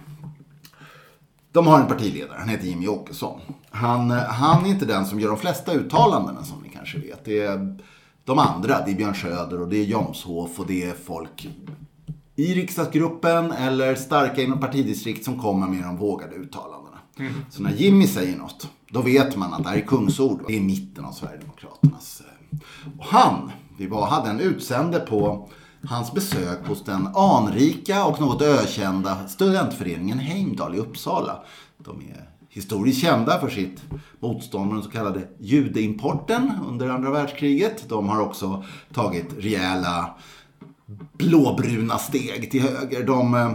De 1.51 1.67
har 1.67 1.79
en 1.79 1.87
partiledare, 1.87 2.37
han 2.39 2.49
heter 2.49 2.67
Jimmy 2.67 2.87
Åkesson. 2.87 3.39
Han, 3.69 4.11
han 4.11 4.65
är 4.65 4.69
inte 4.69 4.85
den 4.85 5.05
som 5.05 5.19
gör 5.19 5.29
de 5.29 5.37
flesta 5.37 5.73
uttalandena 5.73 6.43
som 6.43 6.61
ni 6.61 6.69
kanske 6.69 6.99
vet. 6.99 7.25
Det 7.25 7.39
är 7.39 7.77
de 8.29 8.39
andra, 8.39 8.85
det 8.85 8.91
är 8.91 8.95
Björn 8.95 9.15
Söder 9.15 9.61
och 9.61 9.67
det 9.67 9.77
är 9.77 9.83
Jomshof 9.83 10.59
och 10.59 10.67
det 10.67 10.83
är 10.83 10.93
folk 10.93 11.49
i 12.35 12.53
riksdagsgruppen 12.53 13.51
eller 13.51 13.95
starka 13.95 14.41
inom 14.41 14.59
partidistrikt 14.59 15.25
som 15.25 15.39
kommer 15.39 15.67
med 15.67 15.83
de 15.83 15.97
vågade 15.97 16.35
uttalandena. 16.35 16.97
Mm. 17.19 17.33
Så 17.49 17.63
när 17.63 17.71
Jimmy 17.71 18.07
säger 18.07 18.37
något, 18.37 18.69
då 18.89 19.01
vet 19.01 19.35
man 19.35 19.53
att 19.53 19.63
det 19.63 19.69
här 19.69 19.77
är 19.77 19.81
kungsord. 19.81 20.43
Det 20.47 20.57
är 20.57 20.61
mitten 20.61 21.05
av 21.05 21.11
Sverigedemokraternas. 21.11 22.21
Eh, 22.21 22.59
och 22.99 23.05
han, 23.05 23.51
vi 23.77 23.87
var, 23.87 24.07
hade 24.07 24.29
en 24.29 24.39
utsände 24.39 24.99
på 24.99 25.49
hans 25.83 26.13
besök 26.13 26.67
hos 26.67 26.83
den 26.83 27.07
anrika 27.15 28.05
och 28.05 28.21
något 28.21 28.41
ökända 28.41 29.27
studentföreningen 29.27 30.19
Heimdal 30.19 30.75
i 30.75 30.77
Uppsala. 30.77 31.43
De 31.77 32.01
är 32.01 32.28
historiskt 32.59 33.01
kända 33.01 33.39
för 33.39 33.49
sitt 33.49 33.81
motstånd 34.19 34.65
mot 34.65 34.73
den 34.73 34.83
så 34.83 34.89
kallade 34.89 35.27
judeimporten 35.39 36.51
under 36.67 36.89
andra 36.89 37.11
världskriget. 37.11 37.89
De 37.89 38.09
har 38.09 38.21
också 38.21 38.63
tagit 38.93 39.27
rejäla 39.37 40.09
blåbruna 41.17 41.97
steg 41.97 42.51
till 42.51 42.61
höger. 42.61 43.03
De 43.03 43.33
eh, 43.33 43.51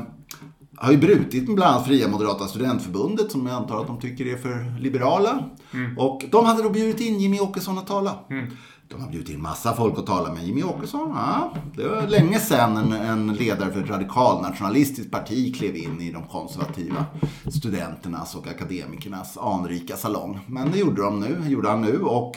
har 0.77 0.93
ju 0.93 0.99
brutit 0.99 1.47
med 1.47 1.57
bland 1.57 1.75
annat 1.75 1.87
Fria 1.87 2.09
Moderata 2.09 2.47
Studentförbundet 2.47 3.31
som 3.31 3.47
jag 3.47 3.57
antar 3.57 3.81
att 3.81 3.87
de 3.87 4.01
tycker 4.01 4.27
är 4.27 4.37
för 4.37 4.81
liberala. 4.81 5.45
Mm. 5.73 5.99
Och 5.99 6.25
de 6.31 6.45
hade 6.45 6.63
då 6.63 6.71
bjudit 6.71 7.01
in 7.01 7.21
Jimmy 7.21 7.41
Åkesson 7.41 7.79
att 7.79 7.87
tala. 7.87 8.19
Mm. 8.31 8.47
De 8.95 9.03
har 9.03 9.11
bjudit 9.11 9.29
in 9.29 9.43
massa 9.43 9.75
folk 9.75 9.99
att 9.99 10.07
tala 10.07 10.33
med. 10.33 10.45
Jimmy 10.45 10.63
Åkesson, 10.63 11.13
ja, 11.17 11.53
det 11.77 11.89
var 11.89 12.07
länge 12.07 12.39
sedan 12.39 12.77
en, 12.77 12.93
en 12.93 13.35
ledare 13.35 13.73
för 13.73 13.81
ett 13.81 13.91
radikalnationalistiskt 13.91 15.11
parti 15.11 15.57
klev 15.57 15.77
in 15.77 16.01
i 16.01 16.13
de 16.13 16.23
konservativa 16.23 17.05
studenternas 17.51 18.35
och 18.35 18.47
akademikernas 18.47 19.39
anrika 19.39 19.97
salong. 19.97 20.41
Men 20.47 20.71
det 20.71 20.79
gjorde 20.79 21.03
de 21.03 21.21
nu, 21.21 21.43
gjorde 21.47 21.69
han 21.69 21.83
nu 21.83 22.03
och 22.03 22.37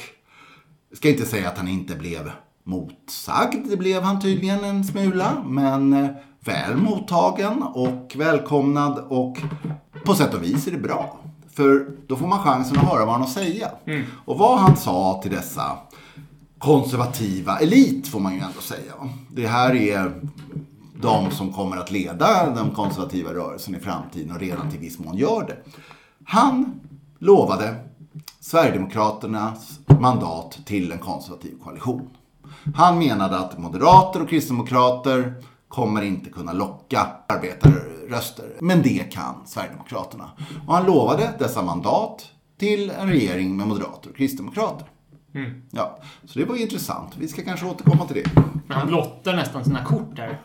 ska 0.93 1.09
inte 1.09 1.25
säga 1.25 1.49
att 1.49 1.57
han 1.57 1.67
inte 1.67 1.95
blev 1.95 2.31
motsagd. 2.63 3.69
Det 3.69 3.77
blev 3.77 4.03
han 4.03 4.21
tydligen 4.21 4.63
en 4.63 4.83
smula. 4.83 5.43
Men 5.47 5.93
eh, 5.93 6.09
väl 6.39 6.77
mottagen 6.77 7.63
och 7.63 8.13
välkomnad 8.17 8.99
och 9.09 9.37
på 10.05 10.15
sätt 10.15 10.33
och 10.33 10.43
vis 10.43 10.67
är 10.67 10.71
det 10.71 10.77
bra. 10.77 11.19
För 11.53 11.89
då 12.07 12.15
får 12.15 12.27
man 12.27 12.39
chansen 12.39 12.77
att 12.77 12.83
höra 12.83 13.05
vad 13.05 13.13
han 13.13 13.21
har 13.21 13.27
att 13.27 13.33
säga. 13.33 13.71
Mm. 13.85 14.03
Och 14.25 14.37
vad 14.37 14.59
han 14.59 14.77
sa 14.77 15.19
till 15.23 15.31
dessa 15.31 15.77
konservativa 16.59 17.59
elit 17.59 18.07
får 18.07 18.19
man 18.19 18.33
ju 18.33 18.39
ändå 18.39 18.61
säga. 18.61 18.93
Det 19.29 19.47
här 19.47 19.75
är 19.75 20.21
de 21.01 21.31
som 21.31 21.53
kommer 21.53 21.77
att 21.77 21.91
leda 21.91 22.49
den 22.49 22.71
konservativa 22.71 23.33
rörelsen 23.33 23.75
i 23.75 23.79
framtiden 23.79 24.31
och 24.31 24.39
redan 24.39 24.71
till 24.71 24.79
viss 24.79 24.99
mån 24.99 25.17
gör 25.17 25.45
det. 25.47 25.57
Han 26.25 26.79
lovade 27.19 27.75
Sverigedemokraternas 28.39 29.79
mandat 29.99 30.59
till 30.65 30.91
en 30.91 30.99
konservativ 30.99 31.55
koalition. 31.63 32.09
Han 32.75 32.99
menade 32.99 33.37
att 33.37 33.57
moderater 33.57 34.21
och 34.21 34.29
kristdemokrater 34.29 35.33
kommer 35.67 36.01
inte 36.01 36.29
kunna 36.29 36.53
locka 36.53 37.07
arbetarröster. 37.27 38.45
Men 38.59 38.81
det 38.81 39.11
kan 39.11 39.35
Sverigedemokraterna. 39.45 40.29
Och 40.67 40.73
han 40.73 40.85
lovade 40.85 41.33
dessa 41.39 41.61
mandat 41.61 42.25
till 42.57 42.89
en 42.89 43.09
regering 43.09 43.57
med 43.57 43.67
moderater 43.67 44.09
och 44.09 44.15
kristdemokrater. 44.15 44.87
Mm. 45.33 45.61
Ja, 45.71 45.99
så 46.25 46.39
det 46.39 46.45
var 46.45 46.55
intressant. 46.55 47.17
Vi 47.17 47.27
ska 47.27 47.43
kanske 47.43 47.65
återkomma 47.65 48.05
till 48.05 48.23
det. 48.23 48.41
Han 48.73 48.87
blottar 48.87 49.35
nästan 49.35 49.63
sina 49.63 49.85
kort 49.85 50.15
där. 50.15 50.41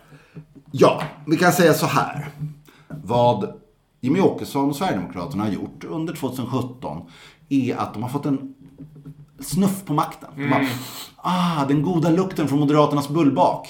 Ja, 0.70 1.02
vi 1.26 1.36
kan 1.36 1.52
säga 1.52 1.74
så 1.74 1.86
här. 1.86 2.28
Vad 2.88 3.52
Jimmy 4.00 4.20
Åkesson 4.20 4.68
och 4.68 4.76
Sverigedemokraterna 4.76 5.44
har 5.44 5.50
gjort 5.50 5.84
under 5.84 6.14
2017 6.14 7.10
är 7.48 7.76
att 7.76 7.94
de 7.94 8.02
har 8.02 8.10
fått 8.10 8.26
en 8.26 8.54
snuff 9.40 9.84
på 9.84 9.94
makten. 9.94 10.30
Mm. 10.36 10.50
Bara, 10.50 10.66
ah, 11.16 11.64
den 11.64 11.82
goda 11.82 12.10
lukten 12.10 12.48
från 12.48 12.58
Moderaternas 12.60 13.08
bullbak. 13.08 13.68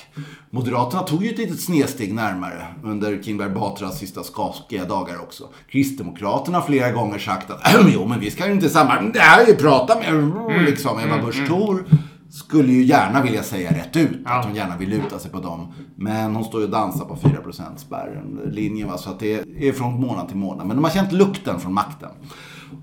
Moderaterna 0.54 1.02
tog 1.02 1.24
ju 1.24 1.30
ett 1.30 1.38
litet 1.38 1.60
snedsteg 1.60 2.14
närmare 2.14 2.66
under 2.82 3.22
Kinberg 3.22 3.50
Batras 3.50 3.98
sista 3.98 4.22
skakiga 4.22 4.84
dagar 4.84 5.20
också. 5.22 5.48
Kristdemokraterna 5.70 6.58
har 6.58 6.66
flera 6.66 6.92
gånger 6.92 7.18
sagt 7.18 7.50
att 7.50 7.60
jo, 7.94 8.06
men 8.06 8.20
vi 8.20 8.30
ska 8.30 8.46
ju 8.46 8.52
inte 8.52 8.68
samarbeta. 8.68 9.12
Det 9.12 9.18
här 9.18 9.42
är 9.44 9.46
ju 9.46 9.54
prata 9.54 9.98
med 9.98 10.08
mm. 10.08 10.64
liksom. 10.64 10.98
Ebba 10.98 11.14
mm. 11.14 11.26
Busch 11.26 11.36
mm. 11.36 11.48
Thor 11.48 11.84
skulle 12.30 12.72
ju 12.72 12.82
gärna 12.82 13.22
vilja 13.22 13.42
säga 13.42 13.70
rätt 13.70 13.96
ut 13.96 14.20
ja. 14.24 14.38
att 14.38 14.44
hon 14.44 14.54
gärna 14.54 14.76
vill 14.76 14.88
luta 14.88 15.18
sig 15.18 15.30
på 15.30 15.40
dem. 15.40 15.74
Men 15.96 16.34
hon 16.34 16.44
står 16.44 16.60
ju 16.60 16.66
och 16.66 16.72
dansar 16.72 17.04
på 17.04 17.14
4% 17.14 17.76
spärren, 17.76 18.40
linjen. 18.44 18.88
Va? 18.88 18.98
Så 18.98 19.10
att 19.10 19.20
det 19.20 19.44
är 19.68 19.72
från 19.72 20.00
månad 20.00 20.28
till 20.28 20.36
månad. 20.36 20.66
Men 20.66 20.76
de 20.76 20.84
har 20.84 20.90
känt 20.90 21.12
lukten 21.12 21.60
från 21.60 21.74
makten. 21.74 22.10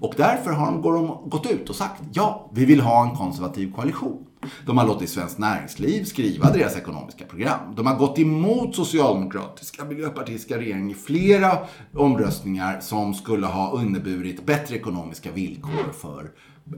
Och 0.02 0.14
därför 0.18 0.52
har 0.52 0.66
de, 0.66 0.82
går 0.82 0.94
de 0.94 1.30
gått 1.30 1.52
ut 1.52 1.70
och 1.70 1.76
sagt 1.76 2.02
ja, 2.14 2.50
vi 2.54 2.66
vill 2.66 2.82
ha 2.82 3.10
en 3.10 3.16
konservativ 3.16 3.74
koalition. 3.74 4.26
De 4.66 4.78
har 4.78 4.88
låtit 4.88 5.10
Svenskt 5.10 5.38
Näringsliv 5.38 6.04
skriva 6.04 6.52
deras 6.52 6.78
ekonomiska 6.78 7.26
program. 7.26 7.76
De 7.76 7.86
har 7.88 7.96
gått 7.96 8.20
emot 8.20 8.76
socialdemokratiska, 8.76 9.86
miljöpartistiska 9.86 10.58
regeringen 10.58 10.90
i 10.90 10.94
flera 10.94 11.58
omröstningar 11.96 12.80
som 12.80 13.14
skulle 13.14 13.48
ha 13.48 13.82
inneburit 13.82 14.46
bättre 14.46 14.76
ekonomiska 14.76 15.32
villkor 15.32 15.92
för 16.02 16.32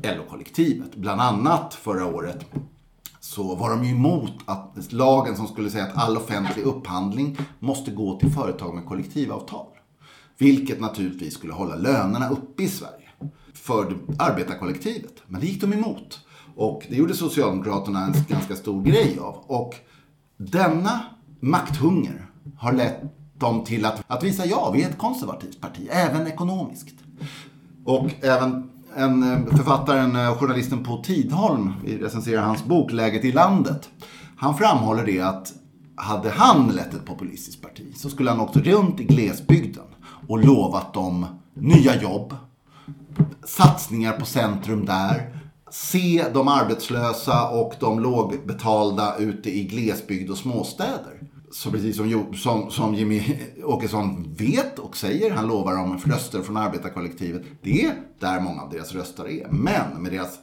LO-kollektivet. 0.04 0.96
Bland 0.96 1.22
annat 1.22 1.74
förra 1.74 2.06
året 2.06 2.46
så 3.20 3.56
var 3.56 3.70
de 3.70 3.84
ju 3.84 3.92
emot 3.92 4.34
att 4.46 4.94
lagen 4.94 5.36
som 5.36 5.48
skulle 5.48 5.70
säga 5.70 5.84
att 5.84 5.98
all 5.98 6.18
offentlig 6.18 6.64
upphandling 6.64 7.38
måste 7.60 7.92
gå 7.92 8.20
till 8.20 8.32
företag 8.32 8.76
med 8.76 8.86
kollektivavtal. 8.86 9.68
Vilket 10.38 10.80
naturligtvis 10.80 11.34
skulle 11.34 11.54
hålla 11.54 11.76
lönerna 11.76 12.30
uppe 12.30 12.64
i 12.64 12.68
Sverige 12.68 13.10
för 13.54 13.98
arbetarkollektivet. 14.20 15.14
Men 15.28 15.42
det 15.42 15.48
gick 15.48 15.62
de 15.62 15.74
emot. 15.74 16.20
Och 16.62 16.86
det 16.90 16.96
gjorde 16.96 17.14
Socialdemokraterna 17.14 18.06
en 18.06 18.14
ganska 18.28 18.56
stor 18.56 18.84
grej 18.84 19.18
av. 19.22 19.36
Och 19.48 19.76
denna 20.38 21.02
makthunger 21.40 22.26
har 22.58 22.74
lett 22.74 23.02
dem 23.38 23.64
till 23.64 23.86
att, 23.86 24.04
att 24.08 24.24
visa 24.24 24.46
ja, 24.46 24.72
vi 24.74 24.84
är 24.84 24.90
ett 24.90 24.98
konservativt 24.98 25.62
parti, 25.62 25.88
även 25.92 26.28
ekonomiskt. 26.28 26.96
Och 27.86 28.10
även 28.22 28.70
en 28.96 29.24
eh, 29.24 29.46
författaren, 29.46 30.32
och 30.32 30.38
journalisten 30.38 30.84
på 30.84 30.98
Tidholm, 31.04 31.74
vi 31.86 31.98
recenserar 31.98 32.42
hans 32.42 32.66
bok 32.66 32.92
Läget 32.92 33.26
i 33.26 33.32
landet. 33.32 33.90
Han 34.38 34.58
framhåller 34.58 35.06
det 35.06 35.22
att 35.22 35.54
hade 35.96 36.30
han 36.30 36.68
lett 36.68 36.94
ett 36.94 37.06
populistiskt 37.06 37.62
parti 37.62 37.94
så 37.96 38.10
skulle 38.10 38.30
han 38.30 38.40
åkt 38.40 38.58
runt 38.58 39.00
i 39.00 39.04
glesbygden 39.04 39.86
och 40.28 40.46
lovat 40.46 40.94
dem 40.94 41.26
nya 41.54 42.02
jobb, 42.02 42.36
satsningar 43.46 44.12
på 44.12 44.26
centrum 44.26 44.86
där, 44.86 45.41
se 45.72 46.26
de 46.34 46.48
arbetslösa 46.48 47.50
och 47.50 47.74
de 47.80 48.00
lågbetalda 48.00 49.18
ute 49.18 49.50
i 49.58 49.64
glesbygd 49.64 50.32
och 50.32 50.38
småstäder. 50.38 51.22
Så 51.52 51.72
precis 51.72 51.98
som, 51.98 52.34
som, 52.36 52.72
som 52.72 52.96
Jimmy 52.96 53.38
Åkesson 53.64 54.36
vet 54.38 54.80
och 54.80 54.98
säger, 54.98 55.32
han 55.32 55.48
lovar 55.48 55.76
dem 55.76 55.98
röster 56.06 56.42
från 56.42 56.58
arbetarkollektivet. 56.58 57.42
Det 57.62 57.86
är 57.86 57.96
där 58.20 58.40
många 58.40 58.62
av 58.62 58.70
deras 58.70 58.94
röster 58.94 59.30
är. 59.30 59.48
Men 59.50 60.04
med 60.04 60.12
deras 60.12 60.40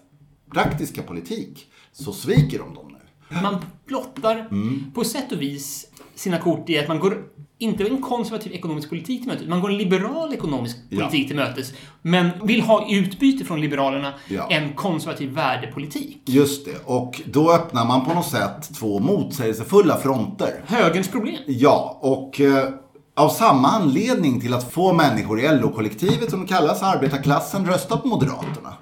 praktiska 0.53 1.03
politik 1.03 1.73
så 1.93 2.13
sviker 2.13 2.59
de 2.59 2.75
dem 2.75 2.89
nu. 2.93 2.99
Man 3.43 3.57
blottar 3.87 4.49
mm. 4.51 4.93
på 4.95 5.05
sätt 5.05 5.33
och 5.33 5.43
vis 5.43 5.88
sina 6.19 6.39
kort 6.39 6.71
i 6.71 6.79
att 6.79 6.89
man 6.89 6.99
går 6.99 7.23
inte 7.59 7.85
en 7.85 8.03
konservativ 8.03 8.53
ekonomisk 8.53 8.89
politik 8.89 9.21
till 9.21 9.29
mötes, 9.29 9.49
man 9.49 9.61
går 9.61 9.71
en 9.71 9.77
liberal 9.77 10.35
ekonomisk 10.35 10.77
politik 10.91 11.25
ja. 11.25 11.29
till 11.29 11.37
mötes. 11.37 11.73
Men 12.03 12.31
vill 12.43 12.61
ha 12.61 12.91
utbyte 12.91 13.45
från 13.45 13.61
Liberalerna 13.61 14.15
ja. 14.29 14.47
en 14.51 14.73
konservativ 14.73 15.31
värdepolitik. 15.31 16.23
Just 16.25 16.65
det, 16.65 16.77
och 16.85 17.23
då 17.27 17.53
öppnar 17.53 17.85
man 17.85 18.05
på 18.05 18.15
något 18.15 18.27
sätt 18.27 18.75
två 18.79 18.99
motsägelsefulla 18.99 19.97
fronter. 19.97 20.63
Högerns 20.67 21.09
problem. 21.09 21.37
Ja, 21.47 21.99
och 22.01 22.41
eh, 22.41 22.69
av 23.17 23.29
samma 23.29 23.69
anledning 23.69 24.41
till 24.41 24.55
att 24.55 24.73
få 24.73 24.93
människor 24.93 25.41
i 25.41 25.49
LO-kollektivet, 25.49 26.31
som 26.31 26.47
kallas 26.47 26.83
arbetarklassen, 26.83 27.67
rösta 27.67 27.97
på 27.97 28.09
Moderaterna. 28.09 28.77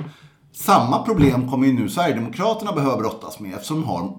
Samma 0.53 1.03
problem 1.03 1.51
kommer 1.51 1.67
ju 1.67 1.73
nu 1.73 1.89
Sverigedemokraterna 1.89 2.73
behöva 2.73 2.97
brottas 2.97 3.41
med 3.41 3.55
eftersom 3.55 3.81
de, 3.81 3.89
har, 3.89 4.19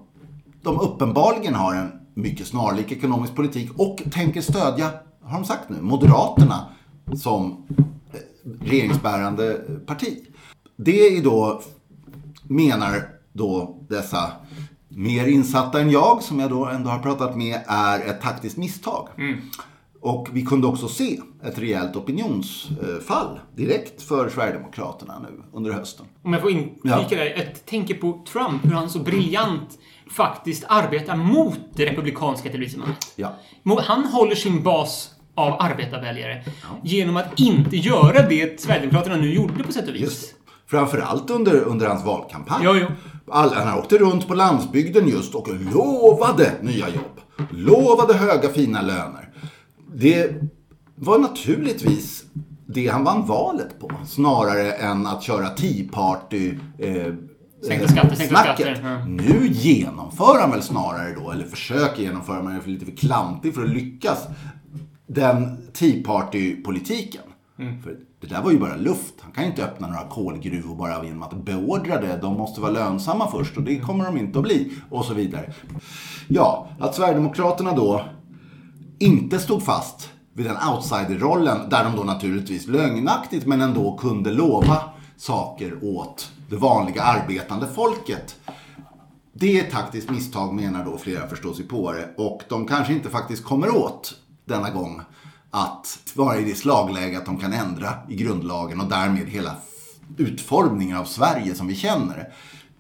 de 0.64 0.80
uppenbarligen 0.80 1.56
har 1.56 1.76
en 1.76 1.92
mycket 2.18 2.48
snarlik 2.48 2.92
ekonomisk 2.92 3.36
politik 3.36 3.72
och 3.76 4.04
tänker 4.12 4.42
stödja, 4.42 4.92
har 5.22 5.40
de 5.40 5.46
sagt 5.46 5.70
nu, 5.70 5.82
Moderaterna 5.82 6.68
som 7.16 7.66
eh, 8.14 8.20
regeringsbärande 8.62 9.62
parti. 9.86 10.26
Det 10.76 11.08
är 11.08 11.24
då, 11.24 11.62
menar 12.44 13.10
då 13.34 13.78
dessa 13.90 14.32
mer 14.90 15.28
insatta 15.28 15.82
än 15.82 15.92
jag, 15.92 16.24
som 16.24 16.40
jag 16.40 16.50
då 16.50 16.66
ändå 16.66 16.90
har 16.90 17.00
pratat 17.00 17.38
med, 17.38 17.62
är 17.68 18.00
ett 18.00 18.22
taktiskt 18.22 18.58
misstag. 18.58 19.08
Mm. 19.18 19.42
Och 20.02 20.28
vi 20.34 20.42
kunde 20.42 20.68
också 20.68 20.88
se 20.88 21.20
ett 21.44 21.60
rejält 21.60 21.96
opinionsfall 21.96 23.40
direkt 23.56 24.02
för 24.02 24.30
Sverigedemokraterna 24.30 25.20
nu 25.20 25.44
under 25.54 25.72
hösten. 25.72 26.06
Om 26.24 26.34
jag 26.34 26.42
får 26.42 26.52
inflika 26.52 26.98
ja. 27.00 27.08
där. 27.10 27.26
Jag 27.38 27.66
tänker 27.66 27.94
på 27.94 28.24
Trump, 28.32 28.66
hur 28.66 28.72
han 28.72 28.90
så 28.90 29.00
briljant 29.00 29.80
faktiskt 30.12 30.64
arbetar 30.68 31.16
mot 31.16 31.60
det 31.74 31.86
republikanska 31.86 32.50
etablissemanget. 32.50 33.14
Ja. 33.16 33.34
Han 33.78 34.06
håller 34.06 34.36
sin 34.36 34.64
bas 34.64 35.12
av 35.36 35.62
arbetarväljare 35.62 36.44
ja. 36.46 36.80
genom 36.84 37.18
att 37.18 37.40
inte 37.40 37.78
göra 37.78 38.28
det 38.28 38.62
Sverigedemokraterna 38.62 39.16
nu 39.16 39.34
gjorde 39.34 39.64
på 39.64 39.72
sätt 39.72 39.88
och 39.88 39.96
vis. 39.96 40.02
Just. 40.02 40.34
Framförallt 40.68 41.30
under, 41.30 41.62
under 41.62 41.88
hans 41.88 42.06
valkampanj. 42.06 42.62
Jo, 42.66 42.76
jo. 42.76 42.88
Alla, 43.32 43.66
han 43.66 43.80
åkte 43.80 43.98
runt 43.98 44.28
på 44.28 44.34
landsbygden 44.34 45.08
just 45.08 45.36
och 45.36 45.48
lovade 45.48 46.52
nya 46.62 46.90
jobb. 46.90 47.22
Lovade 47.52 48.14
höga 48.14 48.50
fina 48.50 48.82
löner. 48.82 49.27
Det 49.96 50.42
var 50.96 51.20
naturligtvis 51.20 52.24
det 52.66 52.88
han 52.88 53.04
vann 53.04 53.26
valet 53.28 53.80
på. 53.80 53.92
Snarare 54.06 54.72
än 54.72 55.08
att 55.08 55.24
köra 55.24 55.50
Tea 55.50 55.86
Party 55.92 56.54
eh, 56.78 57.14
Sänkta 57.62 57.88
skatter, 57.88 58.16
sänkta 58.16 58.36
skatter. 58.36 58.80
Ja. 58.84 59.06
Nu 59.06 59.48
genomför 59.48 60.40
han 60.42 60.52
väl 60.52 60.62
snarare 60.62 61.16
då, 61.16 61.32
eller 61.32 61.46
försöker 61.46 62.04
genomföra, 62.04 62.44
men 62.44 62.56
är 62.56 62.68
lite 62.68 62.86
för 62.86 62.92
klantig 62.92 63.56
för 63.56 63.64
att 63.64 63.70
lyckas, 63.70 64.28
den 65.08 65.58
Tea 65.74 66.04
Party-politiken. 66.04 67.22
Mm. 67.60 67.82
För 67.82 67.96
det 68.22 68.28
där 68.28 68.42
var 68.42 68.52
ju 68.52 68.60
bara 68.60 68.76
luft. 68.76 69.14
Han 69.22 69.32
kan 69.32 69.44
ju 69.44 69.50
inte 69.50 69.64
öppna 69.64 69.88
några 69.88 70.08
kolgruvor 70.08 70.76
bara 70.76 71.06
genom 71.06 71.24
att 71.24 71.46
beordra 71.46 72.02
det. 72.02 72.20
De 72.22 72.34
måste 72.38 72.62
vara 72.62 72.72
lönsamma 72.72 73.32
först 73.32 73.58
och 73.58 73.64
det 73.64 73.80
kommer 73.80 74.06
de 74.06 74.18
inte 74.18 74.40
att 74.40 74.46
bli. 74.46 74.72
Och 74.90 75.06
så 75.06 75.14
vidare. 75.14 75.54
Ja, 76.28 76.70
att 76.80 76.96
Sverigedemokraterna 76.96 77.76
då 77.76 78.06
inte 79.00 79.40
stod 79.40 79.64
fast 79.64 80.10
vid 80.34 80.46
den 80.46 80.58
outsiderrollen, 80.70 81.70
där 81.70 81.84
de 81.84 81.96
då 81.96 82.04
naturligtvis 82.04 82.68
lögnaktigt 82.68 83.46
men 83.46 83.62
ändå 83.62 83.98
kunde 83.98 84.32
lova 84.32 84.84
saker 85.18 85.80
åt 85.84 86.32
det 86.50 86.56
vanliga 86.56 87.04
arbetande 87.04 87.68
folket. 87.68 88.36
Det 89.34 89.60
är 89.60 89.64
ett 89.64 89.72
taktiskt 89.72 90.10
misstag 90.10 90.54
menar 90.54 90.86
då 90.86 90.98
flera 90.98 91.28
förståsigpåare 91.28 92.10
och 92.18 92.42
de 92.50 92.68
kanske 92.68 92.94
inte 92.94 93.10
faktiskt 93.10 93.44
kommer 93.44 93.76
åt 93.76 94.16
denna 94.46 94.70
gång 94.70 95.02
att 95.52 96.00
vara 96.16 96.38
i 96.38 96.44
det 96.44 96.56
slagläge 96.56 97.18
att 97.18 97.26
de 97.26 97.38
kan 97.38 97.54
ändra 97.54 97.94
i 98.10 98.16
grundlagen 98.16 98.82
och 98.82 98.90
därmed 98.90 99.28
hela 99.30 99.56
utformningen 100.18 100.98
av 100.98 101.06
Sverige 101.06 101.56
som 101.56 101.68
vi 101.68 101.76
känner 101.76 102.16
det. 102.16 102.32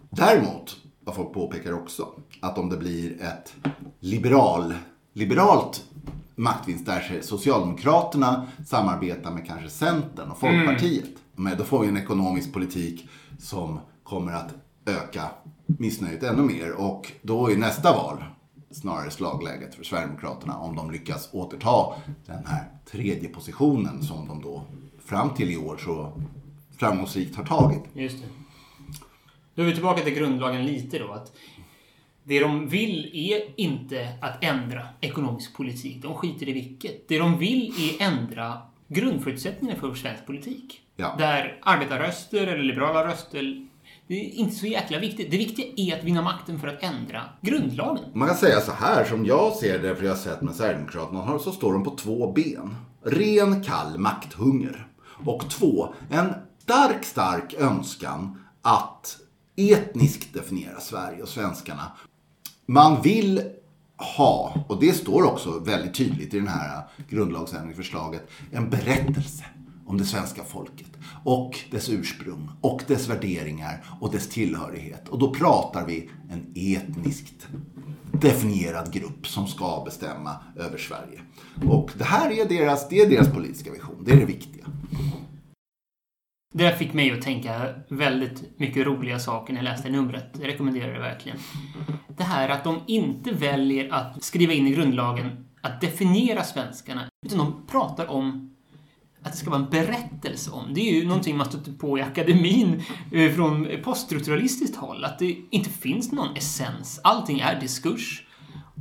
Däremot, 0.09 0.77
vad 1.05 1.15
folk 1.15 1.33
påpekar 1.33 1.73
också, 1.73 2.07
att 2.41 2.57
om 2.57 2.69
det 2.69 2.77
blir 2.77 3.21
ett 3.21 3.53
liberal, 3.99 4.73
liberalt 5.13 5.83
maktvinst 6.37 6.85
där 6.85 7.19
Socialdemokraterna 7.21 8.47
samarbetar 8.65 9.31
med 9.31 9.47
kanske 9.47 9.69
Centern 9.69 10.31
och 10.31 10.39
Folkpartiet. 10.39 11.05
Mm. 11.05 11.19
Men 11.35 11.57
då 11.57 11.63
får 11.63 11.79
vi 11.79 11.87
en 11.87 11.97
ekonomisk 11.97 12.53
politik 12.53 13.09
som 13.39 13.79
kommer 14.03 14.33
att 14.33 14.53
öka 14.85 15.23
missnöjet 15.65 16.23
ännu 16.23 16.41
mer. 16.41 16.71
Och 16.71 17.11
då 17.21 17.51
är 17.51 17.57
nästa 17.57 17.93
val 17.93 18.23
snarare 18.71 19.11
slagläget 19.11 19.75
för 19.75 19.83
Sverigedemokraterna 19.83 20.57
om 20.57 20.75
de 20.75 20.91
lyckas 20.91 21.29
återta 21.31 21.93
den 22.25 22.45
här 22.45 22.65
tredje 22.91 23.29
positionen 23.29 24.03
som 24.03 24.27
de 24.27 24.41
då 24.41 24.63
fram 25.05 25.29
till 25.29 25.51
i 25.51 25.57
år 25.57 25.77
så 25.77 26.21
framgångsrikt 26.77 27.35
har 27.35 27.43
tagit. 27.43 27.83
Just 27.93 28.21
det. 28.21 28.27
Då 29.55 29.61
är 29.61 29.65
vi 29.65 29.73
tillbaka 29.73 30.01
till 30.01 30.13
grundlagen 30.13 30.65
lite 30.65 30.99
då. 30.99 31.11
Att 31.11 31.31
det 32.27 32.39
de 32.39 32.69
vill 32.69 33.11
är 33.13 33.59
inte 33.61 34.09
att 34.21 34.43
ändra 34.43 34.81
ekonomisk 35.01 35.55
politik. 35.55 36.01
De 36.01 36.13
skiter 36.15 36.49
i 36.49 36.53
vilket. 36.53 37.07
Det 37.07 37.19
de 37.19 37.39
vill 37.39 37.73
är 37.79 38.05
ändra 38.05 38.61
grundförutsättningarna 38.87 39.79
för 39.79 39.93
svensk 39.93 40.25
politik. 40.25 40.81
Ja. 40.95 41.15
Där 41.17 41.59
arbetarröster 41.61 42.47
eller 42.47 42.63
liberala 42.63 43.07
röster 43.07 43.67
det 44.07 44.13
är 44.13 44.33
inte 44.33 44.55
så 44.55 44.65
jäkla 44.65 44.99
viktigt. 44.99 45.31
Det 45.31 45.37
viktiga 45.37 45.65
är 45.75 45.97
att 45.97 46.03
vinna 46.03 46.21
makten 46.21 46.59
för 46.59 46.67
att 46.67 46.83
ändra 46.83 47.23
grundlagen. 47.41 48.03
Man 48.13 48.27
kan 48.27 48.37
säga 48.37 48.61
så 48.61 48.71
här, 48.71 49.05
som 49.05 49.25
jag 49.25 49.53
ser 49.53 49.79
det, 49.79 49.95
för 49.95 50.03
jag 50.03 50.11
har 50.11 50.17
sett 50.17 50.41
med 50.41 50.55
Sverigedemokraterna, 50.55 51.39
så 51.39 51.51
står 51.51 51.73
de 51.73 51.83
på 51.83 51.95
två 51.95 52.31
ben. 52.31 52.75
Ren, 53.03 53.63
kall 53.63 53.97
makthunger. 53.97 54.87
Och 55.25 55.49
två, 55.49 55.93
en 56.09 56.33
stark, 56.59 57.05
stark 57.05 57.53
önskan 57.53 58.43
att 58.61 59.17
etniskt 59.55 60.33
definiera 60.33 60.79
Sverige 60.79 61.21
och 61.21 61.29
svenskarna. 61.29 61.91
Man 62.69 63.01
vill 63.01 63.41
ha, 64.17 64.65
och 64.67 64.79
det 64.79 64.93
står 64.93 65.23
också 65.23 65.59
väldigt 65.59 65.93
tydligt 65.93 66.33
i 66.33 66.39
det 66.39 66.49
här 66.49 66.83
grundlagsändringsförslaget, 67.09 68.27
en 68.51 68.69
berättelse 68.69 69.43
om 69.85 69.97
det 69.97 70.05
svenska 70.05 70.43
folket 70.43 70.87
och 71.23 71.59
dess 71.71 71.89
ursprung 71.89 72.49
och 72.61 72.81
dess 72.87 73.07
värderingar 73.07 73.83
och 74.01 74.11
dess 74.11 74.29
tillhörighet. 74.29 75.07
Och 75.09 75.19
då 75.19 75.33
pratar 75.33 75.85
vi 75.85 76.09
en 76.29 76.51
etniskt 76.55 77.47
definierad 78.11 78.93
grupp 78.93 79.27
som 79.27 79.47
ska 79.47 79.81
bestämma 79.85 80.35
över 80.55 80.77
Sverige. 80.77 81.21
Och 81.69 81.91
det 81.97 82.03
här 82.03 82.31
är 82.31 82.49
deras, 82.49 82.89
det 82.89 83.01
är 83.01 83.09
deras 83.09 83.29
politiska 83.29 83.71
vision. 83.71 84.03
Det 84.05 84.11
är 84.11 84.17
det 84.17 84.25
viktiga. 84.25 84.65
Det 86.57 86.77
fick 86.77 86.93
mig 86.93 87.11
att 87.11 87.21
tänka 87.21 87.73
väldigt 87.89 88.59
mycket 88.59 88.87
roliga 88.87 89.19
saker 89.19 89.53
när 89.53 89.59
jag 89.59 89.63
läste 89.63 89.89
numret. 89.89 90.25
Jag 90.39 90.47
rekommenderar 90.47 90.93
det 90.93 90.99
verkligen. 90.99 91.37
Det 92.07 92.23
här 92.23 92.49
att 92.49 92.63
de 92.63 92.81
inte 92.87 93.31
väljer 93.31 93.93
att 93.93 94.23
skriva 94.23 94.53
in 94.53 94.67
i 94.67 94.71
grundlagen 94.71 95.45
att 95.61 95.81
definiera 95.81 96.43
svenskarna, 96.43 97.01
utan 97.25 97.37
de 97.37 97.67
pratar 97.67 98.11
om 98.11 98.55
att 99.23 99.31
det 99.31 99.37
ska 99.37 99.49
vara 99.49 99.61
en 99.61 99.69
berättelse 99.69 100.51
om. 100.51 100.73
Det 100.73 100.81
är 100.89 100.93
ju 100.93 101.07
någonting 101.07 101.37
man 101.37 101.45
stöter 101.45 101.71
på 101.71 101.97
i 101.97 102.01
akademin 102.01 102.83
eh, 103.11 103.31
från 103.31 103.67
poststrukturalistiskt 103.83 104.77
håll, 104.77 105.03
att 105.03 105.19
det 105.19 105.37
inte 105.49 105.69
finns 105.69 106.11
någon 106.11 106.35
essens. 106.35 106.99
Allting 107.03 107.39
är 107.39 107.59
diskurs. 107.59 108.27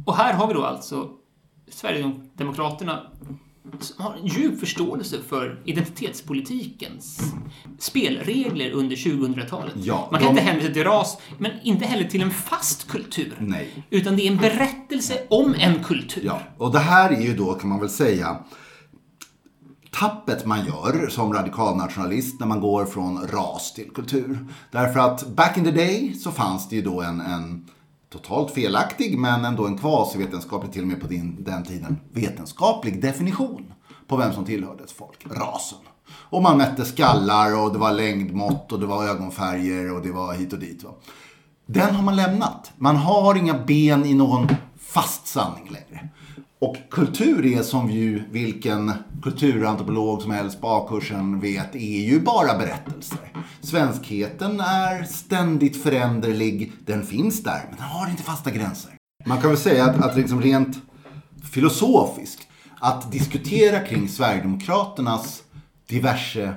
Och 0.06 0.16
här 0.16 0.34
har 0.34 0.46
vi 0.48 0.54
då 0.54 0.64
alltså 0.64 1.10
Sverigedemokraterna 1.68 3.02
har 3.96 4.16
en 4.16 4.26
djup 4.26 4.60
förståelse 4.60 5.16
för 5.28 5.62
identitetspolitikens 5.64 7.20
spelregler 7.78 8.70
under 8.70 8.96
2000-talet. 8.96 9.74
Ja, 9.76 10.08
Man 10.10 10.20
kan 10.20 10.34
de... 10.34 10.40
inte 10.40 10.50
hänvisa 10.50 10.72
till 10.72 10.84
ras, 10.84 11.18
men 11.38 11.52
inte 11.62 11.86
heller 11.86 12.04
till 12.04 12.22
en 12.22 12.30
fast 12.30 12.88
kultur. 12.88 13.36
Nej. 13.38 13.86
Utan 13.90 14.16
det 14.16 14.22
är 14.22 14.30
en 14.30 14.36
berättelse 14.36 15.14
om 15.30 15.54
en 15.58 15.84
kultur. 15.84 16.22
Ja, 16.24 16.40
och 16.58 16.72
det 16.72 16.78
här 16.78 17.10
är 17.10 17.20
ju 17.20 17.36
då, 17.36 17.54
kan 17.54 17.68
man 17.68 17.80
väl 17.80 17.90
säga, 17.90 18.38
tappet 19.90 20.46
man 20.46 20.66
gör 20.66 21.08
som 21.08 21.32
radikalnationalist 21.32 22.40
när 22.40 22.46
man 22.46 22.60
går 22.60 22.84
från 22.84 23.26
ras 23.28 23.74
till 23.74 23.90
kultur. 23.94 24.38
Därför 24.72 25.00
att 25.00 25.28
back 25.28 25.56
in 25.56 25.64
the 25.64 25.70
day 25.70 26.14
så 26.14 26.30
fanns 26.30 26.68
det 26.68 26.76
ju 26.76 26.82
då 26.82 27.02
en, 27.02 27.20
en 27.20 27.66
totalt 28.18 28.50
felaktig 28.50 29.18
men 29.18 29.44
ändå 29.44 29.66
en 29.66 29.78
kvasivetenskaplig, 29.78 30.72
till 30.72 30.82
och 30.82 30.88
med 30.88 31.00
på 31.00 31.06
din, 31.06 31.44
den 31.44 31.64
tiden, 31.64 32.00
vetenskaplig 32.12 33.02
definition 33.02 33.72
på 34.06 34.16
vem 34.16 34.32
som 34.32 34.44
tillhörde 34.44 34.84
ett 34.84 34.90
folk, 34.90 35.26
rasen. 35.30 35.78
Och 36.08 36.42
man 36.42 36.58
mätte 36.58 36.84
skallar 36.84 37.62
och 37.62 37.72
det 37.72 37.78
var 37.78 37.92
längdmått 37.92 38.72
och 38.72 38.80
det 38.80 38.86
var 38.86 39.04
ögonfärger 39.04 39.94
och 39.94 40.02
det 40.02 40.12
var 40.12 40.34
hit 40.34 40.52
och 40.52 40.58
dit. 40.58 40.84
Va? 40.84 40.90
Den 41.66 41.94
har 41.94 42.02
man 42.02 42.16
lämnat. 42.16 42.72
Man 42.76 42.96
har 42.96 43.34
inga 43.34 43.64
ben 43.64 44.04
i 44.04 44.14
någon 44.14 44.48
fast 44.78 45.26
sanning 45.26 45.70
längre. 45.70 46.08
Och 46.66 46.76
kultur 46.90 47.46
är 47.46 47.62
som 47.62 47.90
ju 47.90 48.22
vilken 48.30 48.92
kulturantropolog 49.22 50.22
som 50.22 50.30
helst 50.30 50.60
på 50.60 50.68
A-kursen 50.68 51.40
vet 51.40 51.74
är 51.74 52.04
ju 52.04 52.20
bara 52.20 52.58
berättelser. 52.58 53.32
Svenskheten 53.60 54.60
är 54.60 55.04
ständigt 55.04 55.82
föränderlig. 55.82 56.72
Den 56.86 57.06
finns 57.06 57.42
där, 57.42 57.60
men 57.68 57.76
den 57.76 57.86
har 57.86 58.10
inte 58.10 58.22
fasta 58.22 58.50
gränser. 58.50 58.90
Man 59.26 59.40
kan 59.40 59.50
väl 59.50 59.58
säga 59.58 59.84
att, 59.84 60.04
att 60.04 60.16
liksom 60.16 60.42
rent 60.42 60.76
filosofiskt, 61.52 62.48
att 62.80 63.12
diskutera 63.12 63.80
kring 63.80 64.08
Sverigedemokraternas 64.08 65.42
diverse 65.88 66.54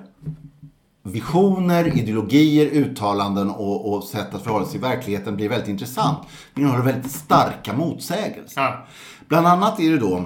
visioner, 1.03 1.97
ideologier, 1.97 2.65
uttalanden 2.65 3.49
och, 3.49 3.93
och 3.93 4.03
sätt 4.03 4.33
att 4.33 4.43
förhålla 4.43 4.65
sig 4.65 4.71
till 4.71 4.81
verkligheten 4.81 5.35
blir 5.35 5.49
väldigt 5.49 5.69
intressant. 5.69 6.19
Men 6.53 6.65
har 6.65 6.81
väldigt 6.81 7.11
starka 7.11 7.73
motsägelser. 7.73 8.61
Ja. 8.61 8.85
Bland 9.29 9.47
annat 9.47 9.79
är 9.79 9.91
det 9.91 9.97
då 9.97 10.25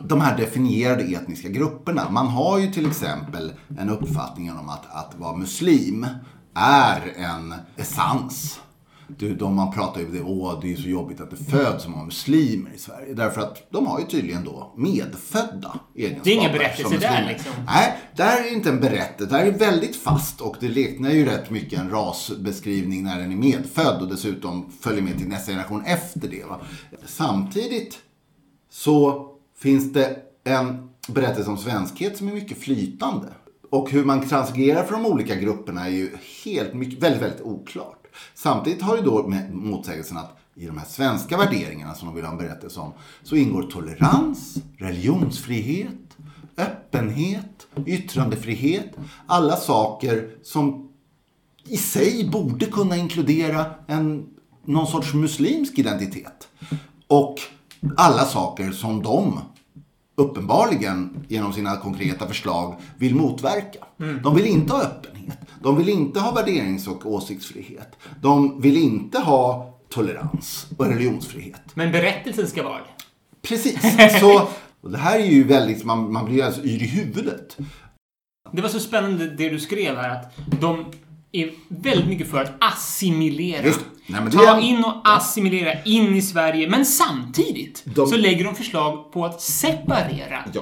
de 0.00 0.20
här 0.20 0.36
definierade 0.36 1.02
etniska 1.02 1.48
grupperna. 1.48 2.10
Man 2.10 2.26
har 2.26 2.58
ju 2.58 2.72
till 2.72 2.86
exempel 2.86 3.52
en 3.78 3.90
uppfattning 3.90 4.52
om 4.52 4.68
att, 4.68 4.86
att 4.90 5.14
vara 5.18 5.36
muslim 5.36 6.06
är 6.54 7.12
en 7.16 7.54
essens. 7.76 8.60
De 9.38 9.54
man 9.54 9.72
pratar 9.72 10.00
ju 10.00 10.06
om 10.06 10.12
det, 10.60 10.66
det 10.66 10.72
är 10.72 10.76
så 10.76 10.88
jobbigt 10.88 11.20
att 11.20 11.30
det 11.30 11.36
föds 11.36 11.84
så 11.84 11.90
många 11.90 12.04
muslimer 12.04 12.70
i 12.74 12.78
Sverige. 12.78 13.14
Därför 13.14 13.40
att 13.40 13.70
de 13.70 13.86
har 13.86 14.00
ju 14.00 14.06
tydligen 14.06 14.44
då 14.44 14.74
medfödda 14.76 15.78
egenskaper. 15.94 16.24
Det 16.24 16.30
är 16.30 16.34
ingen 16.34 16.52
berättelse 16.52 16.98
där 16.98 17.26
liksom. 17.28 17.52
Nej, 17.66 17.98
där 18.16 18.44
är 18.44 18.52
inte 18.52 18.68
en 18.68 18.80
berättelse. 18.80 19.36
Där 19.36 19.46
är 19.46 19.50
väldigt 19.50 19.96
fast 19.96 20.40
och 20.40 20.56
det 20.60 20.68
liknar 20.68 21.10
ju 21.10 21.24
rätt 21.24 21.50
mycket 21.50 21.78
en 21.78 21.90
rasbeskrivning 21.90 23.02
när 23.04 23.18
den 23.18 23.32
är 23.32 23.36
medfödd 23.36 24.02
och 24.02 24.08
dessutom 24.08 24.72
följer 24.80 25.02
med 25.02 25.18
till 25.18 25.28
nästa 25.28 25.52
generation 25.52 25.84
efter 25.84 26.28
det. 26.28 26.44
Va? 26.44 26.60
Samtidigt 27.06 27.98
så 28.70 29.28
finns 29.56 29.92
det 29.92 30.16
en 30.44 30.88
berättelse 31.08 31.50
om 31.50 31.58
svenskhet 31.58 32.16
som 32.16 32.28
är 32.28 32.32
mycket 32.32 32.58
flytande. 32.58 33.26
Och 33.70 33.90
hur 33.90 34.04
man 34.04 34.28
transagerar 34.28 34.84
för 34.84 34.92
de 34.92 35.06
olika 35.06 35.34
grupperna 35.34 35.86
är 35.86 35.90
ju 35.90 36.16
helt, 36.44 36.74
mycket, 36.74 37.02
väldigt, 37.02 37.22
väldigt 37.22 37.40
oklart. 37.40 38.06
Samtidigt 38.34 38.82
har 38.82 38.96
ju 38.96 39.02
då 39.02 39.32
motsägelsen 39.52 40.16
att 40.16 40.38
i 40.54 40.66
de 40.66 40.78
här 40.78 40.86
svenska 40.86 41.36
värderingarna 41.36 41.94
som 41.94 42.08
de 42.08 42.14
vill 42.14 42.24
ha 42.24 42.32
en 42.32 42.38
berättelse 42.38 42.80
om 42.80 42.92
så 43.22 43.36
ingår 43.36 43.62
tolerans, 43.62 44.58
religionsfrihet, 44.78 46.16
öppenhet, 46.56 47.66
yttrandefrihet. 47.86 48.96
Alla 49.26 49.56
saker 49.56 50.30
som 50.42 50.88
i 51.64 51.76
sig 51.76 52.28
borde 52.32 52.66
kunna 52.66 52.96
inkludera 52.96 53.66
en, 53.86 54.26
någon 54.64 54.86
sorts 54.86 55.14
muslimsk 55.14 55.78
identitet. 55.78 56.48
Och 57.06 57.40
alla 57.96 58.24
saker 58.24 58.70
som 58.70 59.02
de 59.02 59.40
uppenbarligen 60.14 61.24
genom 61.28 61.52
sina 61.52 61.76
konkreta 61.76 62.26
förslag 62.26 62.76
vill 62.96 63.14
motverka. 63.14 63.78
Mm. 64.00 64.22
De 64.22 64.36
vill 64.36 64.46
inte 64.46 64.72
ha 64.72 64.82
öppenhet. 64.82 65.38
De 65.62 65.76
vill 65.76 65.88
inte 65.88 66.20
ha 66.20 66.32
värderings 66.32 66.88
och 66.88 67.06
åsiktsfrihet. 67.06 67.96
De 68.20 68.60
vill 68.60 68.76
inte 68.76 69.18
ha 69.18 69.74
tolerans 69.88 70.66
och 70.76 70.86
religionsfrihet. 70.86 71.62
Men 71.74 71.92
berättelsen 71.92 72.46
ska 72.46 72.62
vara 72.62 72.78
det. 72.78 73.04
Precis. 73.48 73.80
Så, 74.20 74.48
och 74.80 74.90
det 74.90 74.98
här 74.98 75.18
är 75.18 75.26
ju 75.26 75.44
väldigt, 75.44 75.84
man, 75.84 76.12
man 76.12 76.24
blir 76.24 76.44
alltså 76.44 76.62
yr 76.64 76.82
i 76.82 76.86
huvudet. 76.86 77.56
Det 78.52 78.62
var 78.62 78.68
så 78.68 78.80
spännande 78.80 79.30
det 79.30 79.48
du 79.48 79.60
skrev 79.60 79.96
här 79.96 80.10
att 80.10 80.36
de 80.60 80.84
är 81.32 81.50
väldigt 81.68 82.08
mycket 82.08 82.30
för 82.30 82.42
att 82.42 82.52
assimilera. 82.60 83.62
Just. 83.66 83.80
Nej, 84.06 84.20
men 84.22 84.32
Ta 84.32 84.60
in 84.60 84.84
och 84.84 85.00
assimilera 85.04 85.82
in 85.82 86.14
i 86.16 86.22
Sverige, 86.22 86.70
men 86.70 86.86
samtidigt 86.86 87.82
De- 87.84 88.06
så 88.06 88.16
lägger 88.16 88.44
de 88.44 88.54
förslag 88.54 89.12
på 89.12 89.24
att 89.24 89.40
separera. 89.40 90.44
Ja. 90.52 90.60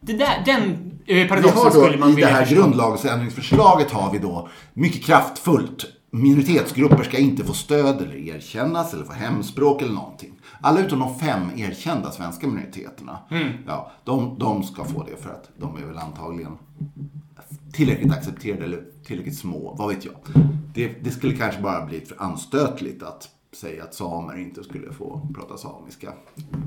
Det 0.00 0.12
där, 0.12 0.42
den 0.46 0.92
eh, 1.06 1.28
paradoxen 1.28 1.70
skulle 1.72 1.96
man 1.98 2.00
då, 2.00 2.06
I 2.08 2.10
det 2.10 2.14
vilja 2.16 2.28
här 2.28 2.44
förstå. 2.44 2.62
grundlagsändringsförslaget 2.62 3.90
har 3.90 4.12
vi 4.12 4.18
då 4.18 4.48
mycket 4.74 5.04
kraftfullt. 5.04 5.86
Minoritetsgrupper 6.12 7.02
ska 7.04 7.18
inte 7.18 7.44
få 7.44 7.52
stöd 7.52 8.02
eller 8.02 8.16
erkännas 8.28 8.94
eller 8.94 9.04
få 9.04 9.12
hemspråk 9.12 9.82
eller 9.82 9.92
någonting. 9.92 10.32
Alla 10.60 10.80
utom 10.80 10.98
de 10.98 11.18
fem 11.18 11.50
erkända 11.56 12.10
svenska 12.10 12.46
minoriteterna. 12.46 13.18
Mm. 13.30 13.48
Ja, 13.66 13.92
de, 14.04 14.36
de 14.38 14.62
ska 14.62 14.84
få 14.84 15.02
det 15.10 15.22
för 15.22 15.30
att 15.30 15.48
de 15.58 15.76
är 15.76 15.86
väl 15.86 15.98
antagligen 15.98 16.52
tillräckligt 17.72 18.12
accepterade 18.12 18.64
eller 18.64 18.80
tillräckligt 19.10 19.38
små. 19.38 19.74
Vad 19.78 19.88
vet 19.88 20.04
jag. 20.04 20.14
Det, 20.74 20.88
det 20.88 21.10
skulle 21.10 21.36
kanske 21.36 21.62
bara 21.62 21.86
bli 21.86 22.00
för 22.00 22.22
anstötligt 22.22 23.02
att 23.02 23.28
säga 23.52 23.84
att 23.84 23.94
samer 23.94 24.38
inte 24.38 24.64
skulle 24.64 24.92
få 24.92 25.28
prata 25.34 25.56
samiska. 25.56 26.12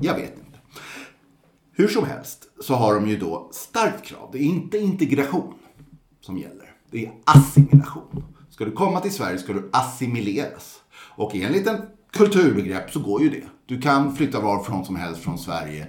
Jag 0.02 0.14
vet 0.14 0.38
inte. 0.38 0.58
Hur 1.72 1.88
som 1.88 2.04
helst 2.04 2.48
så 2.60 2.74
har 2.74 2.94
de 2.94 3.08
ju 3.08 3.18
då 3.18 3.48
starkt 3.52 4.04
krav. 4.04 4.28
Det 4.32 4.38
är 4.38 4.42
inte 4.42 4.78
integration 4.78 5.54
som 6.20 6.38
gäller. 6.38 6.70
Det 6.90 7.06
är 7.06 7.12
assimilation. 7.24 8.24
Ska 8.50 8.64
du 8.64 8.72
komma 8.72 9.00
till 9.00 9.12
Sverige 9.12 9.38
ska 9.38 9.52
du 9.52 9.70
assimileras. 9.72 10.80
Och 11.16 11.34
enligt 11.34 11.66
en 11.66 11.82
kulturbegrepp 12.12 12.90
så 12.90 13.00
går 13.00 13.22
ju 13.22 13.30
det. 13.30 13.44
Du 13.66 13.80
kan 13.80 14.16
flytta 14.16 14.40
varifrån 14.40 14.84
som 14.84 14.96
helst 14.96 15.20
från 15.20 15.38
Sverige 15.38 15.86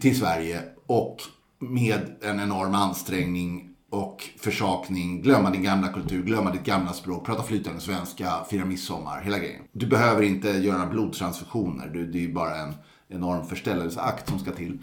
till 0.00 0.18
Sverige 0.18 0.62
och 0.86 1.16
med 1.58 2.16
en 2.20 2.40
enorm 2.40 2.74
ansträngning 2.74 3.69
och 3.90 4.28
försakning, 4.38 5.22
glömma 5.22 5.50
din 5.50 5.62
gamla 5.62 5.88
kultur, 5.88 6.22
glömma 6.22 6.50
ditt 6.52 6.64
gamla 6.64 6.92
språk, 6.92 7.26
prata 7.26 7.42
flytande 7.42 7.80
svenska, 7.80 8.32
fira 8.50 8.64
midsommar, 8.64 9.20
hela 9.20 9.38
grejen. 9.38 9.62
Du 9.72 9.86
behöver 9.86 10.22
inte 10.22 10.48
göra 10.48 10.86
blodtransfusioner, 10.86 11.86
du, 11.86 12.06
det 12.06 12.18
är 12.18 12.22
ju 12.22 12.32
bara 12.32 12.56
en 12.56 12.74
enorm 13.08 13.46
förställelseakt 13.46 14.28
som 14.28 14.38
ska 14.38 14.52
till. 14.52 14.78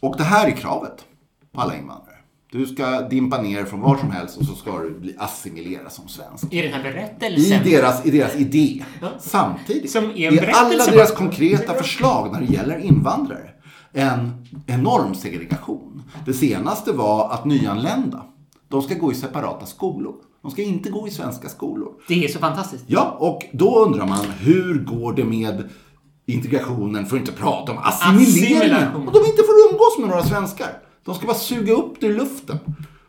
Och 0.00 0.16
det 0.16 0.24
här 0.24 0.46
är 0.46 0.50
kravet 0.50 1.04
på 1.52 1.60
alla 1.60 1.76
invandrare. 1.76 2.16
Du 2.52 2.66
ska 2.66 3.00
dimpa 3.00 3.42
ner 3.42 3.64
från 3.64 3.80
var 3.80 3.96
som 3.96 4.10
helst 4.10 4.36
och 4.36 4.44
så 4.44 4.54
ska 4.54 4.78
du 4.78 5.00
bli 5.00 5.16
assimilerad 5.18 5.92
som 5.92 6.08
svensk. 6.08 6.52
I 6.52 6.62
den 6.62 6.72
här 6.72 6.80
I 6.80 6.82
berättelsen. 6.82 7.64
deras, 7.64 8.06
I 8.06 8.10
deras 8.10 8.36
idé. 8.36 8.84
Samtidigt 9.18 9.90
Som 9.90 10.04
är 10.04 10.28
en 10.28 10.38
är 10.38 10.48
alla 10.48 10.68
berättelse 10.68 10.90
deras 10.90 11.12
konkreta 11.12 11.74
förslag 11.74 12.32
när 12.32 12.40
det 12.40 12.52
gäller 12.52 12.78
invandrare 12.78 13.50
en 13.96 14.46
enorm 14.66 15.14
segregation. 15.14 16.02
Det 16.26 16.32
senaste 16.32 16.92
var 16.92 17.30
att 17.30 17.44
nyanlända, 17.44 18.24
de 18.68 18.82
ska 18.82 18.94
gå 18.94 19.12
i 19.12 19.14
separata 19.14 19.66
skolor. 19.66 20.14
De 20.42 20.50
ska 20.50 20.62
inte 20.62 20.90
gå 20.90 21.08
i 21.08 21.10
svenska 21.10 21.48
skolor. 21.48 21.92
Det 22.08 22.24
är 22.24 22.28
så 22.28 22.38
fantastiskt. 22.38 22.84
Ja, 22.86 23.16
och 23.20 23.44
då 23.52 23.84
undrar 23.84 24.06
man 24.06 24.24
hur 24.40 24.84
går 24.84 25.12
det 25.12 25.24
med 25.24 25.68
integrationen, 26.26 27.06
för 27.06 27.16
att 27.16 27.20
inte 27.20 27.32
prata 27.32 27.72
om 27.72 27.78
assimileringen. 27.78 28.74
Assimilation. 28.74 29.08
Och 29.08 29.12
de 29.12 29.18
inte 29.18 29.42
får 29.42 29.72
umgås 29.72 29.98
med 29.98 30.08
några 30.08 30.22
svenskar. 30.22 30.82
De 31.04 31.14
ska 31.14 31.26
bara 31.26 31.36
suga 31.36 31.72
upp 31.72 32.00
det 32.00 32.06
ur 32.06 32.14
luften. 32.14 32.58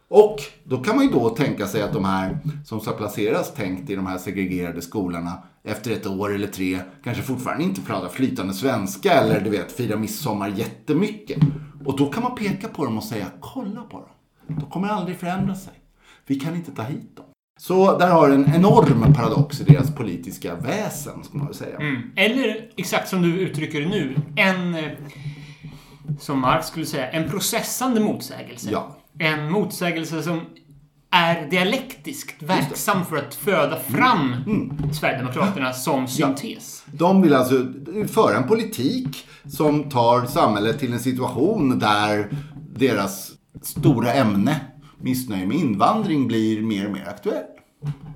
Och 0.10 0.38
då 0.63 0.78
kan 0.78 0.96
man 0.96 1.06
ju 1.06 1.12
då 1.12 1.30
tänka 1.30 1.67
sig 1.67 1.82
att 1.82 1.93
de 1.93 2.06
här 2.06 2.39
som 2.65 2.80
ska 2.80 2.91
placeras 2.91 3.54
tänkt 3.54 3.89
i 3.89 3.96
de 3.96 4.06
här 4.06 4.17
segregerade 4.17 4.82
skolorna 4.82 5.43
efter 5.63 5.91
ett 5.91 6.08
år 6.08 6.36
eller 6.36 6.48
tre 6.48 6.80
kanske 7.04 7.24
fortfarande 7.24 7.63
inte 7.63 7.82
pratar 7.82 8.10
flytande 8.10 8.54
svenska 8.54 9.12
eller 9.12 9.41
du 9.41 9.50
vet 9.50 9.72
fira 9.72 9.98
midsommar 9.98 10.50
jättemycket. 10.50 11.38
Och 11.86 11.98
då 11.98 12.06
kan 12.06 12.24
man 12.24 12.36
peka 12.36 12.67
på 12.67 12.86
dem 12.86 12.98
och 12.98 13.04
säga 13.04 13.26
kolla 13.39 13.82
på 13.82 13.98
dem. 13.98 14.10
De 14.47 14.69
kommer 14.69 14.88
aldrig 14.88 15.17
förändra 15.17 15.55
sig. 15.55 15.73
Vi 16.25 16.36
kan 16.36 16.55
inte 16.55 16.71
ta 16.71 16.81
hit 16.81 17.15
dem. 17.15 17.25
Så 17.60 17.97
där 17.97 18.10
har 18.10 18.29
en 18.29 18.55
enorm 18.55 19.13
paradox 19.13 19.62
i 19.62 19.63
deras 19.63 19.95
politiska 19.95 20.55
väsen, 20.55 21.23
ska 21.23 21.38
man 21.38 21.47
väl 21.47 21.55
säga. 21.55 21.77
Mm. 21.77 22.01
Eller 22.15 22.69
exakt 22.77 23.10
som 23.10 23.21
du 23.21 23.39
uttrycker 23.39 23.81
det 23.81 23.88
nu, 23.88 24.15
en, 24.36 24.75
eh, 24.75 24.91
som 26.19 26.39
Marx 26.39 26.67
skulle 26.67 26.86
säga, 26.86 27.10
en 27.10 27.29
processande 27.29 28.01
motsägelse. 28.01 28.69
Ja. 28.71 28.97
En 29.19 29.51
motsägelse 29.51 30.23
som 30.23 30.41
är 31.12 31.49
dialektiskt 31.49 32.43
verksam 32.43 33.05
för 33.05 33.17
att 33.17 33.36
föda 33.36 33.79
fram 33.79 34.33
Mm. 34.33 34.93
Sverigedemokraterna 34.93 35.73
som 35.73 36.07
syntes. 36.07 36.83
De 36.91 37.21
vill 37.21 37.33
alltså 37.33 37.65
föra 38.07 38.38
en 38.38 38.47
politik 38.47 39.27
som 39.45 39.89
tar 39.89 40.25
samhället 40.25 40.79
till 40.79 40.93
en 40.93 40.99
situation 40.99 41.79
där 41.79 42.29
deras 42.75 43.31
stora 43.62 44.13
ämne, 44.13 44.60
missnöje 44.98 45.46
med 45.46 45.58
invandring, 45.58 46.28
blir 46.28 46.62
mer 46.62 46.86
och 46.86 46.91
mer 46.91 47.08
aktuell. 47.08 47.43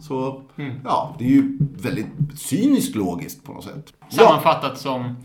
Så 0.02 0.42
ja, 0.84 1.16
det 1.20 1.26
är 1.26 1.30
ju 1.30 1.58
väldigt 1.60 2.08
cyniskt 2.36 2.96
logiskt 2.96 3.44
på 3.44 3.54
något 3.54 3.64
sätt. 3.64 3.94
Ja, 4.10 4.18
Sammanfattat 4.26 4.78
som 4.78 5.16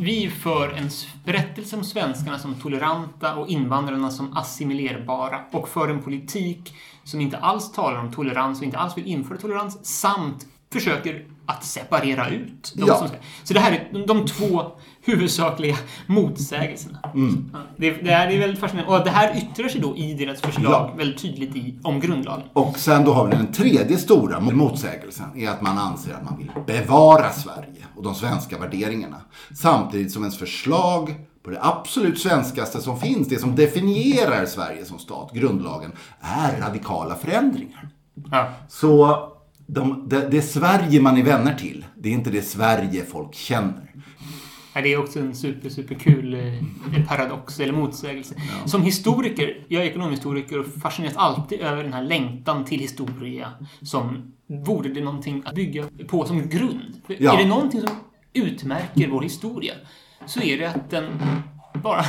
vi 0.00 0.30
för 0.30 0.68
en 0.72 0.90
berättelse 1.24 1.76
om 1.76 1.84
svenskarna 1.84 2.38
som 2.38 2.54
toleranta 2.54 3.34
och 3.36 3.48
invandrarna 3.48 4.10
som 4.10 4.36
assimilerbara 4.36 5.40
och 5.52 5.68
för 5.68 5.88
en 5.88 6.02
politik 6.02 6.74
som 7.04 7.20
inte 7.20 7.38
alls 7.38 7.72
talar 7.72 7.98
om 8.00 8.12
tolerans 8.12 8.58
och 8.58 8.64
inte 8.64 8.78
alls 8.78 8.96
vill 8.98 9.06
införa 9.06 9.38
tolerans 9.38 9.78
samt 9.86 10.46
försöker 10.72 11.24
att 11.46 11.64
separera 11.64 12.28
ut 12.28 12.72
de 12.76 12.84
Ja. 12.86 12.94
som 12.94 13.08
ska. 13.08 13.16
Så 13.44 13.54
det 13.54 13.60
här 13.60 13.72
är 13.72 14.06
de 14.06 14.26
två 14.26 14.72
huvudsakliga 15.04 15.76
motsägelserna. 16.06 16.98
Mm. 17.14 17.50
Det, 17.76 17.90
det, 17.90 18.10
här 18.10 18.28
är 18.28 18.38
väldigt 18.38 18.60
fascinerande. 18.60 18.98
Och 18.98 19.04
det 19.04 19.10
här 19.10 19.36
yttrar 19.36 19.68
sig 19.68 19.80
då 19.80 19.96
i 19.96 20.14
deras 20.14 20.40
förslag 20.40 20.90
Ja. 20.90 20.94
väldigt 20.96 21.22
tydligt 21.22 21.56
i, 21.56 21.78
om 21.82 22.00
grundlagen. 22.00 22.42
Och 22.52 22.78
sen 22.78 23.04
då 23.04 23.12
har 23.12 23.26
vi 23.26 23.36
den 23.36 23.52
tredje 23.52 23.98
stora 23.98 24.40
motsägelsen. 24.40 25.26
är 25.36 25.50
att 25.50 25.62
man 25.62 25.78
anser 25.78 26.14
att 26.14 26.24
man 26.24 26.38
vill 26.38 26.50
bevara 26.66 27.30
Sverige 27.32 27.84
och 27.96 28.02
de 28.02 28.14
svenska 28.14 28.58
värderingarna. 28.58 29.20
Samtidigt 29.54 30.12
som 30.12 30.22
ens 30.22 30.38
förslag 30.38 31.14
på 31.42 31.50
det 31.50 31.58
absolut 31.62 32.18
svenskaste 32.18 32.80
som 32.80 33.00
finns, 33.00 33.28
det 33.28 33.38
som 33.38 33.56
definierar 33.56 34.46
Sverige 34.46 34.84
som 34.84 34.98
stat, 34.98 35.30
grundlagen, 35.34 35.92
är 36.20 36.60
radikala 36.60 37.14
förändringar. 37.14 37.88
Ja. 38.30 38.48
Så 38.68 39.18
de, 39.66 40.08
det, 40.08 40.28
det 40.30 40.42
Sverige 40.42 41.00
man 41.00 41.16
är 41.16 41.22
vänner 41.22 41.54
till, 41.54 41.84
det 41.96 42.08
är 42.08 42.12
inte 42.12 42.30
det 42.30 42.42
Sverige 42.42 43.04
folk 43.04 43.34
känner. 43.34 43.88
Ja, 44.74 44.80
det 44.80 44.92
är 44.92 44.98
också 44.98 45.20
en 45.20 45.34
super, 45.34 45.68
super 45.68 45.94
kul 45.94 46.34
eh, 46.34 47.06
paradox 47.08 47.60
eller 47.60 47.72
motsägelse. 47.72 48.34
Som 48.66 48.82
historiker, 48.82 49.64
jag 49.68 49.82
är 49.82 49.86
ekonomhistoriker 49.86 50.58
och 50.58 50.66
fascineras 50.66 51.16
alltid 51.16 51.60
över 51.60 51.82
den 51.82 51.92
här 51.92 52.02
längtan 52.02 52.64
till 52.64 52.80
historia 52.80 53.52
som 53.82 54.32
vore 54.46 54.88
det 54.88 55.00
någonting 55.00 55.42
att 55.46 55.54
bygga 55.54 55.84
på 56.08 56.24
som 56.24 56.48
grund. 56.48 57.00
Ja. 57.06 57.34
Är 57.34 57.42
det 57.42 57.48
någonting 57.48 57.80
som 57.80 57.90
utmärker 58.32 59.08
vår 59.08 59.22
historia 59.22 59.74
så 60.26 60.40
är 60.40 60.58
det 60.58 60.66
att 60.66 60.90
den 60.90 61.04
bara, 61.74 62.04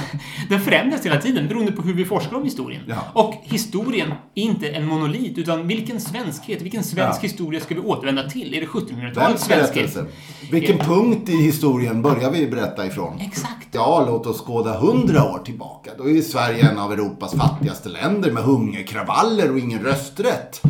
den 0.50 0.60
förändras 0.62 1.06
hela 1.06 1.22
tiden 1.22 1.48
beroende 1.48 1.72
på 1.72 1.82
hur 1.82 1.94
vi 1.94 2.06
forskar 2.06 2.36
om 2.38 2.44
historien. 2.44 2.82
Ja. 2.88 2.96
Och 3.14 3.34
historien 3.44 4.12
är 4.36 4.44
inte 4.44 4.70
en 4.70 4.86
monolit, 4.86 5.38
utan 5.38 5.68
vilken 5.68 6.02
svenskhet, 6.02 6.62
vilken 6.62 6.84
svensk 6.84 7.18
Ja. 7.20 7.22
historia 7.22 7.60
ska 7.60 7.76
vi 7.76 7.82
återvända 7.82 8.30
till? 8.30 8.54
Är 8.54 8.62
det 8.62 8.68
1700-talets 8.68 9.50
Vems 9.50 9.70
svenskhet? 9.72 10.08
Vilken 10.52 10.78
punkt 10.78 11.30
i 11.30 11.36
historien 11.36 12.02
börjar 12.02 12.32
vi 12.32 12.48
berätta 12.48 12.86
ifrån? 12.86 13.20
Exakt. 13.20 13.68
Ja, 13.72 14.06
låt 14.08 14.26
oss 14.26 14.42
skåda 14.42 14.78
hundra 14.80 15.24
år 15.24 15.40
tillbaka. 15.40 15.92
Då 15.98 16.10
är 16.10 16.22
Sverige 16.22 16.70
en 16.70 16.78
av 16.80 16.94
Europas 16.94 17.34
fattigaste 17.34 17.90
länder 17.90 18.32
med 18.32 18.44
hungerkravaller 18.44 19.52
och 19.52 19.60
ingen 19.60 19.80
rösträtt. 19.84 20.62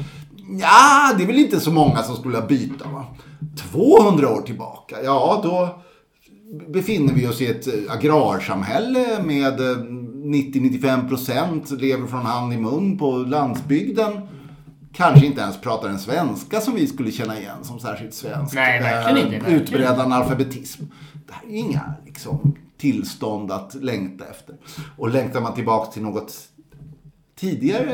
Ja, 0.59 1.13
det 1.17 1.23
är 1.23 1.27
väl 1.27 1.39
inte 1.39 1.59
så 1.59 1.71
många 1.71 2.03
som 2.03 2.15
skulle 2.15 2.41
byta 2.41 2.87
va? 2.89 3.05
200 3.71 4.29
år 4.29 4.41
tillbaka, 4.41 4.95
ja 5.03 5.39
då 5.43 5.81
befinner 6.49 7.13
vi 7.13 7.27
oss 7.27 7.41
i 7.41 7.47
ett 7.47 7.67
eh, 7.67 7.93
agrarsamhälle 7.93 9.23
med 9.23 9.59
eh, 9.59 9.77
90-95% 10.29 11.77
lever 11.79 12.07
från 12.07 12.25
hand 12.25 12.53
i 12.53 12.57
mun 12.57 12.97
på 12.97 13.17
landsbygden. 13.17 14.21
Kanske 14.93 15.25
inte 15.25 15.41
ens 15.41 15.61
pratar 15.61 15.89
en 15.89 15.99
svenska 15.99 16.61
som 16.61 16.75
vi 16.75 16.87
skulle 16.87 17.11
känna 17.11 17.39
igen 17.39 17.63
som 17.63 17.79
särskilt 17.79 18.13
svensk. 18.13 18.55
Nej, 18.55 18.81
verkligen 18.81 19.17
Eh, 19.17 19.23
inte, 19.23 19.37
verkligen. 19.37 19.61
Utbredd 19.61 19.99
analfabetism. 19.99 20.83
Det 21.27 21.33
här 21.33 21.43
är 21.49 21.57
inga 21.57 21.93
liksom, 22.05 22.55
tillstånd 22.77 23.51
att 23.51 23.73
längta 23.73 24.25
efter. 24.25 24.55
Och 24.97 25.09
längtar 25.09 25.41
man 25.41 25.53
tillbaka 25.53 25.91
till 25.91 26.01
något 26.01 26.33
tidigare, 27.39 27.93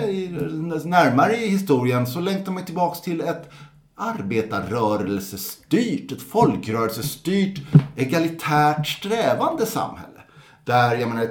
närmare 0.85 1.35
i 1.35 1.47
historien, 1.47 2.07
så 2.07 2.19
längtar 2.19 2.51
man 2.51 2.65
tillbaka 2.65 2.99
till 2.99 3.21
ett 3.21 3.49
arbetarrörelsestyrt, 3.95 6.11
ett 6.11 6.21
folkrörelsestyrt, 6.21 7.61
egalitärt 7.95 8.87
strävande 8.87 9.65
samhälle. 9.65 10.21
Där, 10.63 10.97
jag 10.97 11.09
menar, 11.09 11.27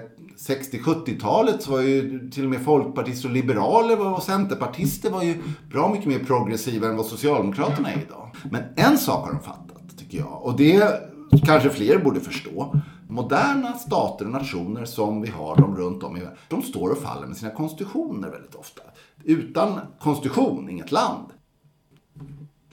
60-70-talet 0.49 1.63
så 1.63 1.71
var 1.71 1.81
ju 1.81 2.31
till 2.31 2.45
och 2.45 2.51
med 2.51 2.65
folkpartister 2.65 3.29
och 3.29 3.35
liberaler 3.35 4.15
och 4.15 4.23
centerpartister 4.23 5.11
var 5.11 5.23
ju 5.23 5.43
bra 5.71 5.93
mycket 5.93 6.07
mer 6.07 6.19
progressiva 6.19 6.89
än 6.89 6.97
vad 6.97 7.07
Socialdemokraterna 7.07 7.93
är 7.93 8.03
idag. 8.03 8.31
Men 8.51 8.63
en 8.77 8.99
sak 8.99 9.27
har 9.27 9.33
de 9.33 9.43
fattat, 9.43 9.99
tycker 9.99 10.19
jag. 10.19 10.43
Och 10.43 10.57
det 10.57 11.01
kanske 11.47 11.71
fler 11.71 11.99
borde 11.99 12.21
förstå. 12.21 12.81
Moderna 13.09 13.73
stater 13.73 14.25
och 14.25 14.31
nationer 14.31 14.85
som 14.85 15.23
vi 15.23 15.29
har 15.29 15.57
dem 15.57 15.77
runt 15.77 16.03
om 16.03 16.17
i 16.17 16.21
världen, 16.21 16.37
de 16.49 16.63
står 16.63 16.91
och 16.91 16.99
faller 16.99 17.27
med 17.27 17.37
sina 17.37 17.51
konstitutioner 17.51 18.31
väldigt 18.31 18.55
ofta. 18.55 18.83
Utan 19.25 19.81
konstitution, 20.01 20.71
inget 20.71 20.93
land. 20.93 21.27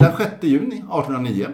Den 0.02 0.18
6 0.18 0.44
juni 0.44 0.76
1809, 0.76 1.48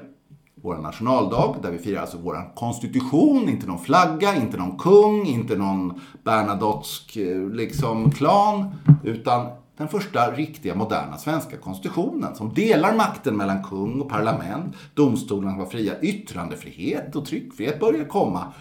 vår 0.55 0.75
nationaldag, 0.77 1.55
där 1.61 1.71
vi 1.71 1.77
firar 1.77 2.01
alltså 2.01 2.17
vår 2.17 2.55
konstitution, 2.55 3.49
inte 3.49 3.67
någon 3.67 3.79
flagga, 3.79 4.35
inte 4.35 4.57
någon 4.57 4.77
kung, 4.77 5.25
inte 5.25 5.55
någon 5.55 6.01
Bernadottesk 6.23 7.17
eh, 7.17 7.49
liksom, 7.49 8.11
klan, 8.11 8.75
utan 9.03 9.47
den 9.77 9.87
första 9.87 10.31
riktiga 10.31 10.75
moderna 10.75 11.17
svenska 11.17 11.57
konstitutionen 11.57 12.35
som 12.35 12.53
delar 12.53 12.95
makten 12.95 13.37
mellan 13.37 13.63
kung 13.63 14.01
och 14.01 14.09
parlament. 14.09 14.75
Domstolarna 14.93 15.57
var 15.57 15.65
fria. 15.65 16.01
Yttrandefrihet 16.01 17.15
och 17.15 17.25
tryckfrihet 17.25 17.79
börjar 17.79 18.05
komma. 18.05 18.53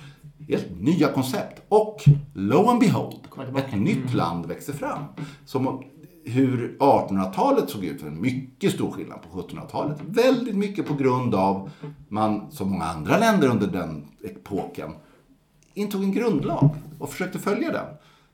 Helt 0.48 0.80
nya 0.80 1.08
koncept. 1.08 1.62
Och 1.68 2.02
lo 2.34 2.68
and 2.68 2.80
behold, 2.80 3.20
ett 3.56 3.80
nytt 3.80 4.14
land 4.14 4.46
växer 4.46 4.72
fram. 4.72 5.04
Som 5.44 5.82
hur 6.26 6.76
1800-talet 6.78 7.70
såg 7.70 7.84
ut. 7.84 8.02
En 8.02 8.20
mycket 8.20 8.72
stor 8.72 8.90
skillnad 8.90 9.18
på 9.22 9.42
1700-talet. 9.42 9.98
Väldigt 10.06 10.56
mycket 10.56 10.86
på 10.86 10.94
grund 10.94 11.34
av 11.34 11.70
man, 12.08 12.50
som 12.50 12.70
många 12.70 12.84
andra 12.84 13.18
länder 13.18 13.48
under 13.48 13.66
den 13.66 14.04
epoken, 14.24 14.90
intog 15.74 16.02
en 16.02 16.12
grundlag 16.12 16.70
och 16.98 17.10
försökte 17.10 17.38
följa 17.38 17.72
den. 17.72 17.86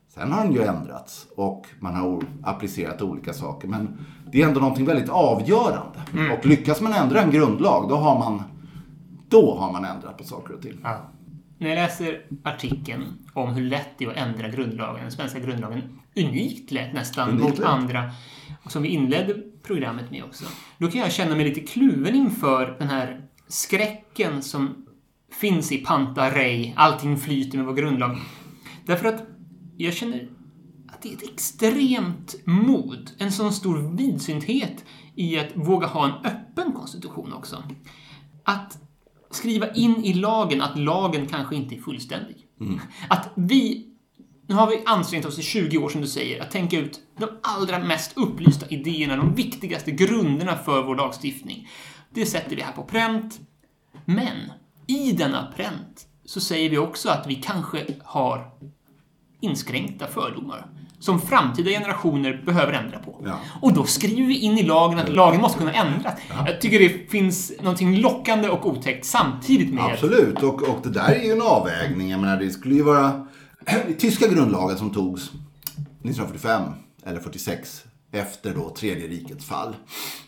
Sen 0.07 0.31
har 0.31 0.43
den 0.43 0.53
ju 0.53 0.63
ändrats 0.63 1.27
och 1.35 1.67
man 1.79 1.95
har 1.95 2.23
applicerat 2.43 3.01
olika 3.01 3.33
saker. 3.33 3.67
Men 3.67 3.97
det 4.31 4.41
är 4.41 4.47
ändå 4.47 4.59
någonting 4.59 4.85
väldigt 4.85 5.09
avgörande. 5.09 6.01
Mm. 6.13 6.31
Och 6.31 6.45
lyckas 6.45 6.81
man 6.81 6.93
ändra 6.93 7.21
en 7.21 7.31
grundlag, 7.31 7.89
då 7.89 7.95
har 7.95 8.19
man, 8.19 8.43
då 9.29 9.57
har 9.57 9.71
man 9.71 9.85
ändrat 9.85 10.17
på 10.17 10.23
saker 10.23 10.53
och 10.53 10.61
ting. 10.61 10.77
Ja. 10.83 10.97
När 11.63 11.69
jag 11.69 11.75
läser 11.75 12.25
artikeln 12.43 13.03
om 13.33 13.53
hur 13.53 13.63
lätt 13.63 13.89
det 13.97 14.05
är 14.05 14.09
att 14.09 14.17
ändra 14.17 14.49
grundlagen, 14.49 15.01
den 15.01 15.11
svenska 15.11 15.39
grundlagen, 15.39 15.99
unikt 16.15 16.71
lätt 16.71 16.93
nästan 16.93 17.29
unikt 17.29 17.43
mot 17.43 17.57
lätt. 17.59 17.67
andra, 17.67 18.11
som 18.67 18.83
vi 18.83 18.89
inledde 18.89 19.33
programmet 19.63 20.11
med 20.11 20.23
också. 20.23 20.45
Då 20.77 20.87
kan 20.91 21.01
jag 21.01 21.11
känna 21.11 21.35
mig 21.35 21.45
lite 21.45 21.59
kluven 21.59 22.15
inför 22.15 22.75
den 22.79 22.87
här 22.87 23.21
skräcken 23.47 24.41
som 24.41 24.85
finns 25.31 25.71
i 25.71 25.77
Panta 25.77 26.29
Rey, 26.29 26.73
allting 26.75 27.17
flyter 27.17 27.57
med 27.57 27.67
vår 27.67 27.73
grundlag. 27.73 28.17
Därför 28.85 29.07
att 29.07 29.23
jag 29.77 29.93
känner 29.93 30.27
att 30.87 31.01
det 31.01 31.09
är 31.09 31.13
ett 31.13 31.33
extremt 31.33 32.35
mod, 32.45 33.11
en 33.17 33.31
sån 33.31 33.53
stor 33.53 33.97
vidsynthet 33.97 34.85
i 35.15 35.39
att 35.39 35.55
våga 35.55 35.87
ha 35.87 36.05
en 36.05 36.25
öppen 36.25 36.71
konstitution 36.71 37.33
också. 37.33 37.63
Att 38.43 38.82
skriva 39.35 39.71
in 39.71 40.05
i 40.05 40.13
lagen 40.13 40.61
att 40.61 40.79
lagen 40.79 41.27
kanske 41.27 41.55
inte 41.55 41.75
är 41.75 41.81
fullständig. 41.81 42.35
Mm. 42.59 42.79
Att 43.09 43.29
vi 43.35 43.89
nu 44.47 44.55
har 44.55 44.67
vi 44.67 44.83
ansträngt 44.85 45.25
oss 45.25 45.39
i 45.39 45.43
20 45.43 45.77
år, 45.77 45.89
som 45.89 46.01
du 46.01 46.07
säger, 46.07 46.41
att 46.41 46.51
tänka 46.51 46.77
ut 46.77 46.99
de 47.17 47.27
allra 47.41 47.79
mest 47.79 48.17
upplysta 48.17 48.65
idéerna, 48.67 49.15
de 49.15 49.35
viktigaste 49.35 49.91
grunderna 49.91 50.57
för 50.57 50.83
vår 50.83 50.95
lagstiftning. 50.95 51.67
Det 52.09 52.25
sätter 52.25 52.55
vi 52.55 52.61
här 52.61 52.71
på 52.71 52.83
pränt. 52.83 53.39
Men 54.05 54.51
i 54.87 55.11
denna 55.11 55.53
pränt 55.55 56.07
så 56.25 56.39
säger 56.39 56.69
vi 56.69 56.77
också 56.77 57.09
att 57.09 57.27
vi 57.27 57.35
kanske 57.35 57.85
har 58.03 58.51
inskränkta 59.39 60.07
fördomar 60.07 60.67
som 61.03 61.21
framtida 61.21 61.69
generationer 61.69 62.41
behöver 62.45 62.73
ändra 62.73 62.99
på. 62.99 63.21
Ja. 63.25 63.39
Och 63.61 63.73
då 63.73 63.83
skriver 63.85 64.27
vi 64.27 64.37
in 64.37 64.57
i 64.57 64.63
lagen 64.63 64.99
att 64.99 65.09
lagen 65.09 65.41
måste 65.41 65.57
kunna 65.57 65.73
ändras. 65.73 66.13
Ja. 66.29 66.47
Jag 66.47 66.61
tycker 66.61 66.79
det 66.79 67.11
finns 67.11 67.51
någonting 67.61 67.97
lockande 67.97 68.49
och 68.49 68.67
otäckt 68.67 69.05
samtidigt 69.05 69.73
med... 69.73 69.83
Absolut, 69.83 70.43
och, 70.43 70.61
och 70.63 70.79
det 70.83 70.89
där 70.89 71.09
är 71.09 71.23
ju 71.23 71.31
en 71.31 71.41
avvägning. 71.41 72.09
Jag 72.09 72.19
menar, 72.19 72.37
det 72.37 72.49
skulle 72.49 72.75
ju 72.75 72.83
vara... 72.83 73.27
Tyska 73.99 74.27
grundlagen 74.27 74.77
som 74.77 74.93
togs 74.93 75.21
1945 75.23 76.61
eller 77.05 77.19
46 77.19 77.83
efter 78.11 78.53
då 78.53 78.69
tredje 78.69 79.07
rikets 79.07 79.45
fall. 79.45 79.75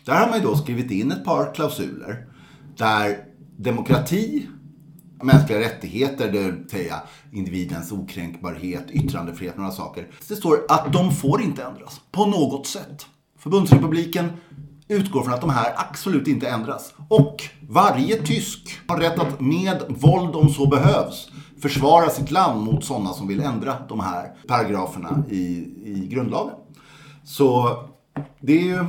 Där 0.04 0.14
har 0.14 0.28
man 0.28 0.38
ju 0.38 0.44
då 0.44 0.56
skrivit 0.56 0.90
in 0.90 1.12
ett 1.12 1.24
par 1.24 1.54
klausuler 1.54 2.26
där 2.76 3.18
demokrati 3.56 4.46
mänskliga 5.22 5.60
rättigheter, 5.60 6.32
det 6.32 6.38
vill 6.38 6.68
säga 6.68 7.02
individens 7.32 7.92
okränkbarhet, 7.92 8.86
yttrandefrihet, 8.90 9.56
några 9.56 9.70
saker. 9.70 10.08
Det 10.28 10.36
står 10.36 10.58
att 10.68 10.92
de 10.92 11.14
får 11.14 11.42
inte 11.42 11.62
ändras 11.62 12.00
på 12.12 12.26
något 12.26 12.66
sätt. 12.66 13.06
Förbundsrepubliken 13.38 14.28
utgår 14.88 15.22
från 15.22 15.34
att 15.34 15.40
de 15.40 15.50
här 15.50 15.72
absolut 15.76 16.28
inte 16.28 16.48
ändras. 16.48 16.94
Och 17.08 17.42
varje 17.68 18.22
tysk 18.22 18.78
har 18.86 18.96
rätt 19.00 19.18
att 19.18 19.40
med 19.40 19.82
våld 19.88 20.36
om 20.36 20.48
så 20.48 20.66
behövs 20.66 21.28
försvara 21.62 22.10
sitt 22.10 22.30
land 22.30 22.62
mot 22.62 22.84
sådana 22.84 23.12
som 23.12 23.28
vill 23.28 23.40
ändra 23.40 23.74
de 23.88 24.00
här 24.00 24.32
paragraferna 24.48 25.22
i, 25.30 25.68
i 25.84 26.08
grundlagen. 26.10 26.54
Så 27.24 27.76
det 28.40 28.52
är 28.52 28.64
ju... 28.64 28.84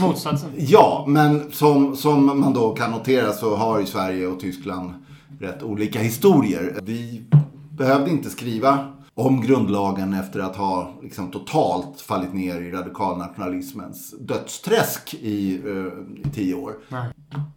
Motsatsen? 0.00 0.50
Ja, 0.56 1.04
men 1.08 1.52
som, 1.52 1.96
som 1.96 2.40
man 2.40 2.52
då 2.52 2.74
kan 2.74 2.90
notera 2.90 3.32
så 3.32 3.56
har 3.56 3.80
ju 3.80 3.86
Sverige 3.86 4.26
och 4.26 4.40
Tyskland 4.40 4.92
rätt 5.38 5.62
olika 5.62 5.98
historier. 5.98 6.78
Vi 6.82 7.22
behövde 7.70 8.10
inte 8.10 8.30
skriva 8.30 8.92
om 9.14 9.40
grundlagen 9.40 10.14
efter 10.14 10.40
att 10.40 10.56
ha 10.56 10.94
liksom 11.02 11.30
totalt 11.30 12.00
fallit 12.00 12.34
ner 12.34 12.60
i 12.60 12.70
radikalnationalismens 12.70 14.14
dödsträsk 14.20 15.14
i, 15.14 15.62
uh, 15.64 15.92
i 16.24 16.30
tio 16.34 16.54
år. 16.54 16.74
Nej. 16.88 17.08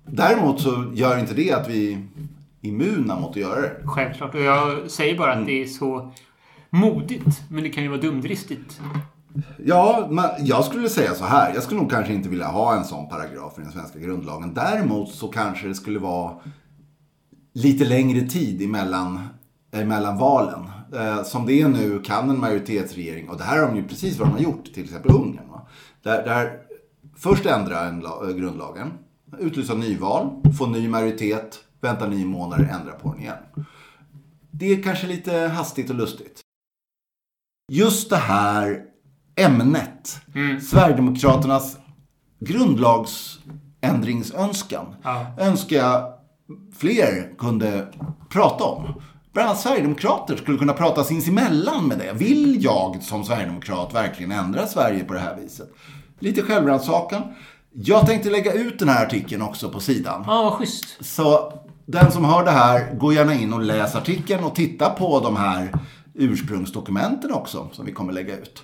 Däremot 0.05 0.61
så 0.61 0.91
gör 0.93 1.19
inte 1.19 1.33
det 1.33 1.51
att 1.51 1.69
vi 1.69 1.93
är 1.93 2.07
immuna 2.61 3.19
mot 3.19 3.29
att 3.29 3.35
göra 3.35 3.61
det. 3.61 3.71
Självklart, 3.85 4.35
och 4.35 4.41
jag 4.41 4.91
säger 4.91 5.17
bara 5.17 5.31
att 5.31 5.35
mm. 5.35 5.47
det 5.47 5.61
är 5.61 5.65
så 5.65 6.11
modigt, 6.69 7.41
men 7.49 7.63
det 7.63 7.69
kan 7.69 7.83
ju 7.83 7.89
vara 7.89 8.01
dumdristigt. 8.01 8.81
Ja, 9.65 10.07
men 10.09 10.25
jag 10.39 10.65
skulle 10.65 10.89
säga 10.89 11.13
så 11.13 11.25
här. 11.25 11.53
Jag 11.53 11.63
skulle 11.63 11.79
nog 11.81 11.91
kanske 11.91 12.13
inte 12.13 12.29
vilja 12.29 12.47
ha 12.47 12.75
en 12.75 12.83
sån 12.83 13.09
paragraf 13.09 13.59
i 13.59 13.61
den 13.61 13.71
svenska 13.71 13.99
grundlagen. 13.99 14.53
Däremot 14.53 15.09
så 15.09 15.27
kanske 15.27 15.67
det 15.67 15.75
skulle 15.75 15.99
vara 15.99 16.33
lite 17.53 17.85
längre 17.85 18.21
tid 18.21 18.61
emellan, 18.61 19.19
emellan 19.71 20.17
valen. 20.17 20.69
Eh, 20.95 21.23
som 21.23 21.45
det 21.45 21.61
är 21.61 21.67
nu 21.67 21.99
kan 21.99 22.29
en 22.29 22.39
majoritetsregering, 22.39 23.29
och 23.29 23.37
det 23.37 23.43
här 23.43 23.59
har 23.59 23.67
de 23.67 23.75
ju 23.75 23.87
precis 23.87 24.19
vad 24.19 24.27
de 24.27 24.31
har 24.31 24.39
gjort, 24.39 24.73
till 24.73 24.83
exempel 24.83 25.11
Ungern. 25.11 25.49
Va? 25.49 25.67
Där, 26.01 26.25
där 26.25 26.59
först 27.17 27.45
ändra 27.45 27.85
en, 27.85 28.05
eh, 28.05 28.29
grundlagen, 28.35 28.91
utlysa 29.39 29.73
nyval, 29.73 30.41
få 30.57 30.65
ny 30.65 30.87
majoritet, 30.87 31.59
vänta 31.81 32.07
nio 32.07 32.25
månader, 32.25 32.63
ändra 32.63 32.93
på 32.93 33.11
den 33.11 33.21
igen. 33.21 33.37
Det 34.51 34.73
är 34.73 34.83
kanske 34.83 35.07
lite 35.07 35.37
hastigt 35.37 35.89
och 35.89 35.95
lustigt. 35.95 36.41
Just 37.71 38.09
det 38.09 38.17
här 38.17 38.81
ämnet, 39.35 40.21
mm. 40.35 40.61
Sverigedemokraternas 40.61 41.77
grundlagsändringsönskan, 42.39 44.95
ja. 45.03 45.25
önskar 45.39 45.77
jag 45.77 46.12
fler 46.83 47.37
kunde 47.37 47.87
prata 48.29 48.63
om. 48.63 49.01
Bland 49.33 49.49
annat 49.49 49.61
Sverigedemokrater 49.61 50.35
skulle 50.35 50.57
kunna 50.57 50.73
prata 50.73 51.03
sinsemellan 51.03 51.87
med 51.87 51.97
det. 51.97 52.13
Vill 52.13 52.63
jag 52.63 53.03
som 53.03 53.23
Sverigedemokrat 53.23 53.93
verkligen 53.93 54.31
ändra 54.31 54.67
Sverige 54.67 55.03
på 55.03 55.13
det 55.13 55.19
här 55.19 55.35
viset? 55.35 55.73
Lite 56.19 56.41
självrannsakan. 56.41 57.21
Jag 57.73 58.07
tänkte 58.07 58.29
lägga 58.29 58.53
ut 58.53 58.79
den 58.79 58.89
här 58.89 59.05
artikeln 59.05 59.41
också 59.41 59.69
på 59.69 59.79
sidan. 59.79 60.23
Ja, 60.27 60.43
vad 60.43 60.53
schysst. 60.53 60.85
Så 60.99 61.53
den 61.85 62.11
som 62.11 62.25
hör 62.25 62.45
det 62.45 62.51
här, 62.51 62.93
gå 62.95 63.13
gärna 63.13 63.33
in 63.33 63.53
och 63.53 63.61
läs 63.61 63.95
artikeln 63.95 64.43
och 64.43 64.55
titta 64.55 64.89
på 64.89 65.19
de 65.19 65.35
här 65.35 65.71
ursprungsdokumenten 66.13 67.33
också 67.33 67.69
som 67.71 67.85
vi 67.85 67.91
kommer 67.91 68.13
lägga 68.13 68.37
ut. 68.37 68.63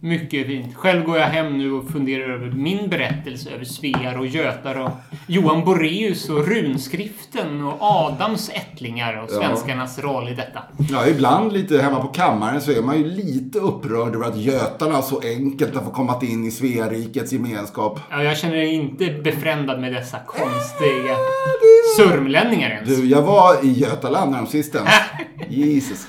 Mycket 0.00 0.46
fint. 0.46 0.74
Själv 0.74 1.04
går 1.04 1.18
jag 1.18 1.26
hem 1.26 1.58
nu 1.58 1.72
och 1.72 1.90
funderar 1.90 2.34
över 2.34 2.50
min 2.50 2.90
berättelse 2.90 3.50
över 3.50 3.64
Svear 3.64 4.18
och 4.18 4.26
Götar 4.26 4.74
och 4.74 4.90
Johan 5.26 5.64
Boreus 5.64 6.28
och 6.28 6.48
runskriften 6.48 7.64
och 7.64 7.76
Adams 7.80 8.50
ättlingar 8.54 9.22
och 9.22 9.30
svenskarnas 9.30 9.98
ja. 9.98 10.04
roll 10.04 10.28
i 10.28 10.34
detta. 10.34 10.62
Ja, 10.90 11.06
ibland 11.06 11.52
lite 11.52 11.82
hemma 11.82 12.00
på 12.00 12.08
kammaren 12.08 12.60
så 12.60 12.72
är 12.72 12.82
man 12.82 12.98
ju 12.98 13.04
lite 13.04 13.58
upprörd 13.58 14.14
över 14.14 14.26
att 14.26 14.36
Götarna 14.36 15.02
så 15.02 15.20
enkelt 15.20 15.74
har 15.74 15.82
fått 15.82 15.94
komma 15.94 16.20
in 16.22 16.44
i 16.44 16.50
Svearikets 16.50 17.32
gemenskap. 17.32 18.00
Ja, 18.10 18.22
jag 18.22 18.38
känner 18.38 18.56
mig 18.56 18.74
inte 18.74 19.12
befrändad 19.24 19.80
med 19.80 19.92
dessa 19.92 20.18
konstiga 20.26 21.12
äh, 21.12 21.96
sörmlänningar 21.96 22.70
ens. 22.70 22.88
Du, 22.88 23.06
jag 23.06 23.22
var 23.22 23.64
i 23.64 23.72
Götaland 23.72 24.34
häromsistens. 24.34 24.88
Jesus. 25.48 26.08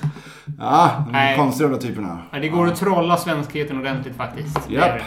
Ja, 0.60 1.04
de 1.12 1.36
konstiga 1.36 1.76
typerna. 1.76 2.18
Nej, 2.30 2.40
det 2.40 2.48
går 2.48 2.66
att 2.66 2.76
trolla 2.76 3.16
svenskheten 3.16 3.78
ordentligt 3.78 4.16
faktiskt. 4.16 4.70
Yep. 4.70 5.02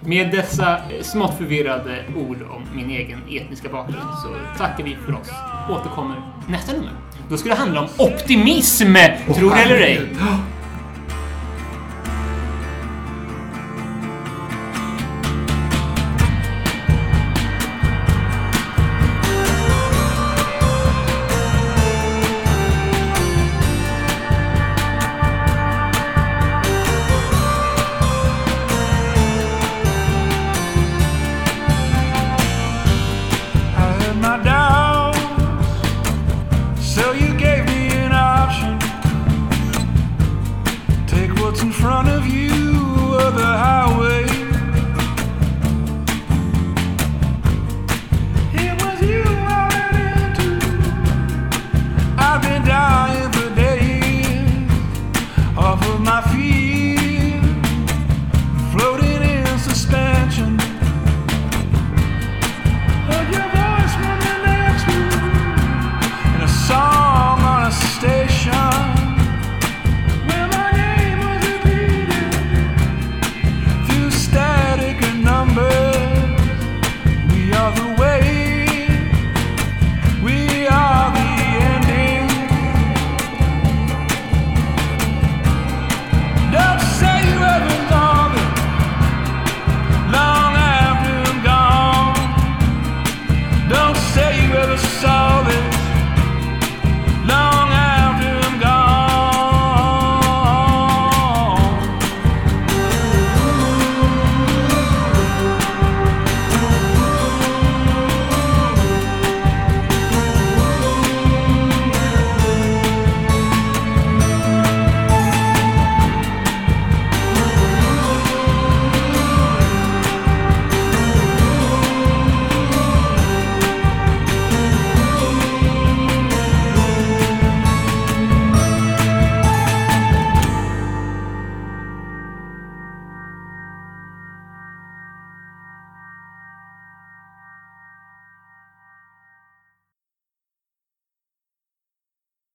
Med 0.00 0.30
dessa 0.30 0.78
smått 1.02 1.38
förvirrade 1.38 2.04
ord 2.16 2.36
om 2.50 2.62
min 2.74 2.90
egen 2.90 3.18
etniska 3.30 3.68
bakgrund 3.68 4.08
så 4.22 4.58
tackar 4.58 4.84
vi 4.84 4.96
för 5.06 5.12
oss. 5.12 5.30
Återkommer 5.70 6.16
nästa 6.48 6.72
nummer. 6.72 6.92
Då 7.28 7.36
ska 7.36 7.48
det 7.48 7.54
handla 7.54 7.80
om 7.80 7.88
optimism, 7.98 8.96
oh, 9.28 9.34
tror 9.34 9.50
det 9.50 9.62
eller 9.62 9.76
ej. 9.76 10.00